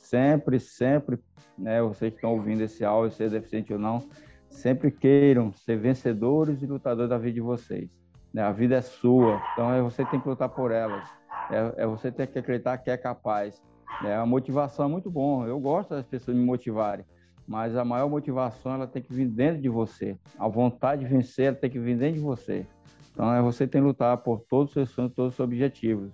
sempre, 0.00 0.60
sempre, 0.60 1.18
né, 1.56 1.80
vocês 1.80 2.10
que 2.10 2.18
estão 2.18 2.32
ouvindo 2.32 2.60
esse 2.62 2.84
áudio, 2.84 3.16
seja 3.16 3.38
deficiente 3.38 3.72
ou 3.72 3.78
não, 3.78 4.06
sempre 4.50 4.90
queiram 4.90 5.52
ser 5.52 5.76
vencedores 5.76 6.62
e 6.62 6.66
lutadores 6.66 7.08
da 7.08 7.18
vida 7.18 7.34
de 7.34 7.40
vocês. 7.40 7.88
Né? 8.32 8.42
A 8.42 8.52
vida 8.52 8.76
é 8.76 8.82
sua, 8.82 9.40
então 9.52 9.72
é 9.72 9.80
você 9.80 10.04
tem 10.04 10.20
que 10.20 10.28
lutar 10.28 10.48
por 10.48 10.70
ela. 10.70 11.02
É, 11.50 11.82
é 11.82 11.86
você 11.86 12.12
ter 12.12 12.26
que 12.26 12.38
acreditar 12.38 12.78
que 12.78 12.90
é 12.90 12.96
capaz. 12.96 13.60
É, 14.00 14.14
a 14.14 14.26
motivação 14.26 14.88
muito 14.88 15.10
bom. 15.10 15.46
Eu 15.46 15.60
gosto 15.60 15.90
das 15.90 16.06
pessoas 16.06 16.36
me 16.36 16.44
motivarem, 16.44 17.04
mas 17.46 17.76
a 17.76 17.84
maior 17.84 18.08
motivação 18.08 18.74
ela 18.74 18.86
tem 18.86 19.02
que 19.02 19.12
vir 19.12 19.28
dentro 19.28 19.60
de 19.60 19.68
você. 19.68 20.18
A 20.38 20.48
vontade 20.48 21.04
de 21.04 21.10
vencer 21.10 21.46
ela 21.46 21.56
tem 21.56 21.70
que 21.70 21.78
vir 21.78 21.96
dentro 21.96 22.14
de 22.14 22.20
você. 22.20 22.66
Então 23.12 23.32
é 23.32 23.42
você 23.42 23.66
tem 23.66 23.80
que 23.80 23.86
lutar 23.86 24.16
por 24.18 24.40
todos 24.48 24.70
os 24.70 24.74
seus 24.74 24.90
sonhos, 24.90 25.12
todos 25.14 25.32
os 25.32 25.36
seus 25.36 25.46
objetivos. 25.46 26.12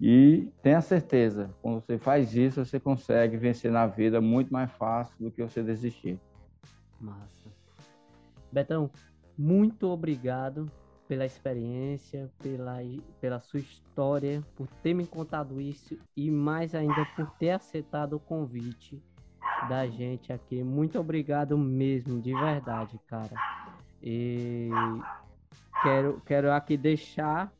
E 0.00 0.48
tenha 0.62 0.80
certeza, 0.80 1.50
quando 1.60 1.80
você 1.80 1.98
faz 1.98 2.34
isso, 2.34 2.64
você 2.64 2.78
consegue 2.78 3.36
vencer 3.36 3.70
na 3.70 3.86
vida 3.86 4.20
muito 4.20 4.52
mais 4.52 4.70
fácil 4.70 5.14
do 5.18 5.30
que 5.30 5.42
você 5.42 5.60
desistir. 5.60 6.20
Massa. 7.00 7.48
Betão, 8.52 8.90
muito 9.36 9.88
obrigado 9.88 10.70
pela 11.08 11.24
experiência, 11.24 12.30
pela, 12.38 12.76
pela 13.20 13.40
sua 13.40 13.60
história, 13.60 14.44
por 14.54 14.68
ter 14.82 14.92
me 14.92 15.06
contado 15.06 15.58
isso 15.60 15.98
e 16.14 16.30
mais 16.30 16.74
ainda 16.74 17.06
por 17.16 17.30
ter 17.38 17.50
aceitado 17.50 18.12
o 18.12 18.20
convite 18.20 19.02
da 19.68 19.86
gente 19.88 20.32
aqui. 20.32 20.62
Muito 20.62 21.00
obrigado 21.00 21.56
mesmo, 21.56 22.20
de 22.20 22.34
verdade, 22.34 23.00
cara. 23.06 23.34
E 24.02 24.68
quero, 25.82 26.20
quero 26.26 26.52
aqui 26.52 26.76
deixar 26.76 27.50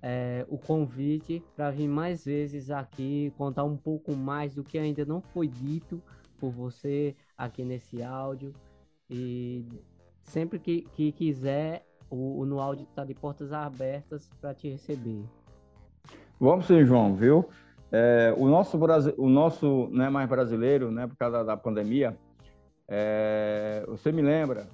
é, 0.00 0.44
o 0.48 0.58
convite 0.58 1.44
para 1.54 1.70
vir 1.70 1.88
mais 1.88 2.24
vezes 2.24 2.70
aqui, 2.70 3.32
contar 3.36 3.64
um 3.64 3.76
pouco 3.76 4.16
mais 4.16 4.54
do 4.54 4.64
que 4.64 4.78
ainda 4.78 5.04
não 5.04 5.20
foi 5.20 5.46
dito 5.46 6.02
por 6.38 6.50
você 6.50 7.14
aqui 7.36 7.64
nesse 7.64 8.02
áudio. 8.02 8.52
E 9.08 9.64
sempre 10.22 10.58
que, 10.58 10.82
que 10.94 11.12
quiser, 11.12 11.86
o, 12.14 12.44
No 12.44 12.60
Áudio 12.60 12.86
está 12.88 13.04
de 13.04 13.14
portas 13.14 13.52
abertas 13.52 14.30
para 14.40 14.54
te 14.54 14.68
receber. 14.68 15.24
Vamos 16.38 16.66
sim, 16.66 16.84
João, 16.84 17.14
viu? 17.14 17.48
É, 17.90 18.34
o 18.36 18.46
nosso, 18.48 18.78
o 19.18 19.28
nosso 19.28 19.90
é 19.94 20.10
mais 20.10 20.28
brasileiro, 20.28 20.90
né, 20.90 21.06
por 21.06 21.16
causa 21.16 21.44
da 21.44 21.56
pandemia, 21.56 22.16
é, 22.88 23.84
você 23.86 24.10
me 24.10 24.22
lembra 24.22 24.66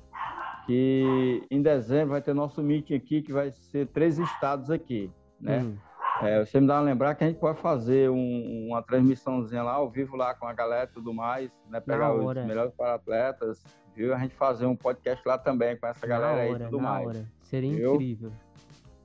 que 0.66 1.42
em 1.50 1.62
dezembro 1.62 2.10
vai 2.10 2.22
ter 2.22 2.34
nosso 2.34 2.62
meeting 2.62 2.94
aqui, 2.94 3.22
que 3.22 3.32
vai 3.32 3.50
ser 3.50 3.86
três 3.88 4.18
estados 4.18 4.70
aqui, 4.70 5.10
né? 5.40 5.60
Hum. 5.60 5.76
É, 6.20 6.44
você 6.44 6.60
me 6.60 6.66
dá 6.66 6.78
a 6.78 6.80
lembrar 6.80 7.14
que 7.14 7.22
a 7.22 7.28
gente 7.28 7.38
pode 7.38 7.60
fazer 7.60 8.10
um, 8.10 8.66
uma 8.68 8.82
transmissãozinha 8.82 9.62
lá 9.62 9.74
ao 9.74 9.88
vivo 9.88 10.16
lá 10.16 10.34
com 10.34 10.46
a 10.46 10.52
galera 10.52 10.88
e 10.90 10.94
tudo 10.94 11.14
mais, 11.14 11.50
né? 11.70 11.80
Pegar 11.80 12.12
os 12.12 12.34
melhores 12.44 12.74
para 12.74 12.94
atletas, 12.94 13.62
viu? 13.98 14.14
A 14.14 14.18
gente 14.18 14.34
fazer 14.36 14.64
um 14.64 14.76
podcast 14.76 15.26
lá 15.26 15.36
também 15.36 15.76
com 15.76 15.86
essa 15.86 16.06
galera 16.06 16.32
hora, 16.32 16.42
aí 16.42 16.52
e 16.52 16.64
tudo 16.64 16.80
mais. 16.80 17.06
Hora. 17.08 17.26
Seria 17.42 17.74
viu? 17.74 17.94
incrível. 17.94 18.32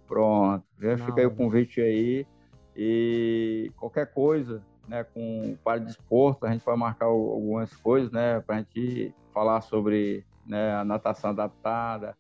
Pronto, 0.08 0.64
já 0.80 0.98
fica 0.98 1.22
aí 1.22 1.26
o 1.26 1.32
convite 1.32 1.82
aí. 1.82 2.28
E 2.76 3.72
qualquer 3.76 4.14
coisa, 4.14 4.62
né, 4.88 5.04
com 5.04 5.54
o 5.54 5.58
Par 5.58 5.80
de 5.80 5.88
Desporto, 5.88 6.46
a 6.46 6.52
gente 6.52 6.64
vai 6.64 6.76
marcar 6.76 7.08
algumas 7.08 7.76
coisas, 7.76 8.12
né, 8.12 8.40
para 8.42 8.56
a 8.56 8.60
gente 8.60 9.14
falar 9.34 9.62
sobre 9.62 10.24
né, 10.46 10.76
a 10.76 10.86
natação 10.86 11.32
adaptada, 11.32 12.16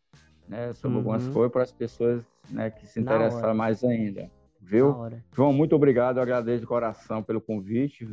né, 0.47 0.73
sobre 0.73 0.97
uhum. 0.97 1.03
algumas 1.03 1.27
coisas 1.27 1.51
para 1.51 1.63
as 1.63 1.71
pessoas 1.71 2.23
né, 2.49 2.71
que 2.71 2.87
se 2.87 2.99
interessarem 2.99 3.55
mais 3.55 3.83
ainda. 3.83 4.29
Viu? 4.59 4.95
João, 5.35 5.53
muito 5.53 5.75
obrigado, 5.75 6.17
eu 6.17 6.23
agradeço 6.23 6.61
de 6.61 6.67
coração 6.67 7.21
pelo 7.21 7.41
convite, 7.41 8.05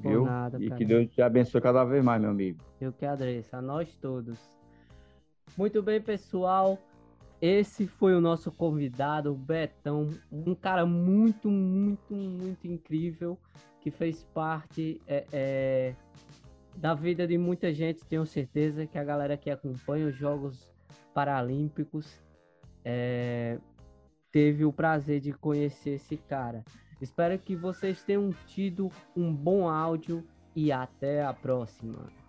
viu? 0.00 0.24
Nada, 0.24 0.58
e 0.60 0.68
cara. 0.68 0.78
que 0.78 0.84
Deus 0.84 1.08
te 1.08 1.22
abençoe 1.22 1.60
cada 1.60 1.84
vez 1.84 2.02
mais, 2.02 2.20
meu 2.20 2.30
amigo. 2.30 2.58
Eu 2.80 2.92
que 2.92 3.04
agradeço, 3.04 3.54
a 3.54 3.62
nós 3.62 3.94
todos. 3.96 4.38
Muito 5.56 5.82
bem, 5.82 6.00
pessoal. 6.00 6.78
Esse 7.40 7.86
foi 7.86 8.14
o 8.14 8.20
nosso 8.20 8.52
convidado, 8.52 9.32
o 9.32 9.34
Betão, 9.34 10.08
um 10.30 10.54
cara 10.54 10.84
muito, 10.84 11.48
muito, 11.50 12.14
muito 12.14 12.66
incrível 12.66 13.38
que 13.80 13.90
fez 13.90 14.22
parte 14.34 15.00
é, 15.06 15.24
é, 15.32 15.94
da 16.76 16.94
vida 16.94 17.26
de 17.26 17.38
muita 17.38 17.72
gente. 17.72 18.04
Tenho 18.04 18.26
certeza 18.26 18.86
que 18.86 18.98
a 18.98 19.04
galera 19.04 19.36
que 19.38 19.50
acompanha 19.50 20.06
os 20.06 20.14
Jogos 20.14 20.70
Paralímpicos 21.14 22.22
é, 22.84 23.58
teve 24.30 24.64
o 24.64 24.72
prazer 24.72 25.20
de 25.20 25.32
conhecer 25.32 25.92
esse 25.92 26.16
cara. 26.16 26.62
Espero 27.00 27.38
que 27.38 27.56
vocês 27.56 28.02
tenham 28.02 28.32
tido 28.46 28.90
um 29.16 29.34
bom 29.34 29.68
áudio 29.68 30.26
e 30.54 30.70
até 30.70 31.24
a 31.24 31.32
próxima. 31.32 32.19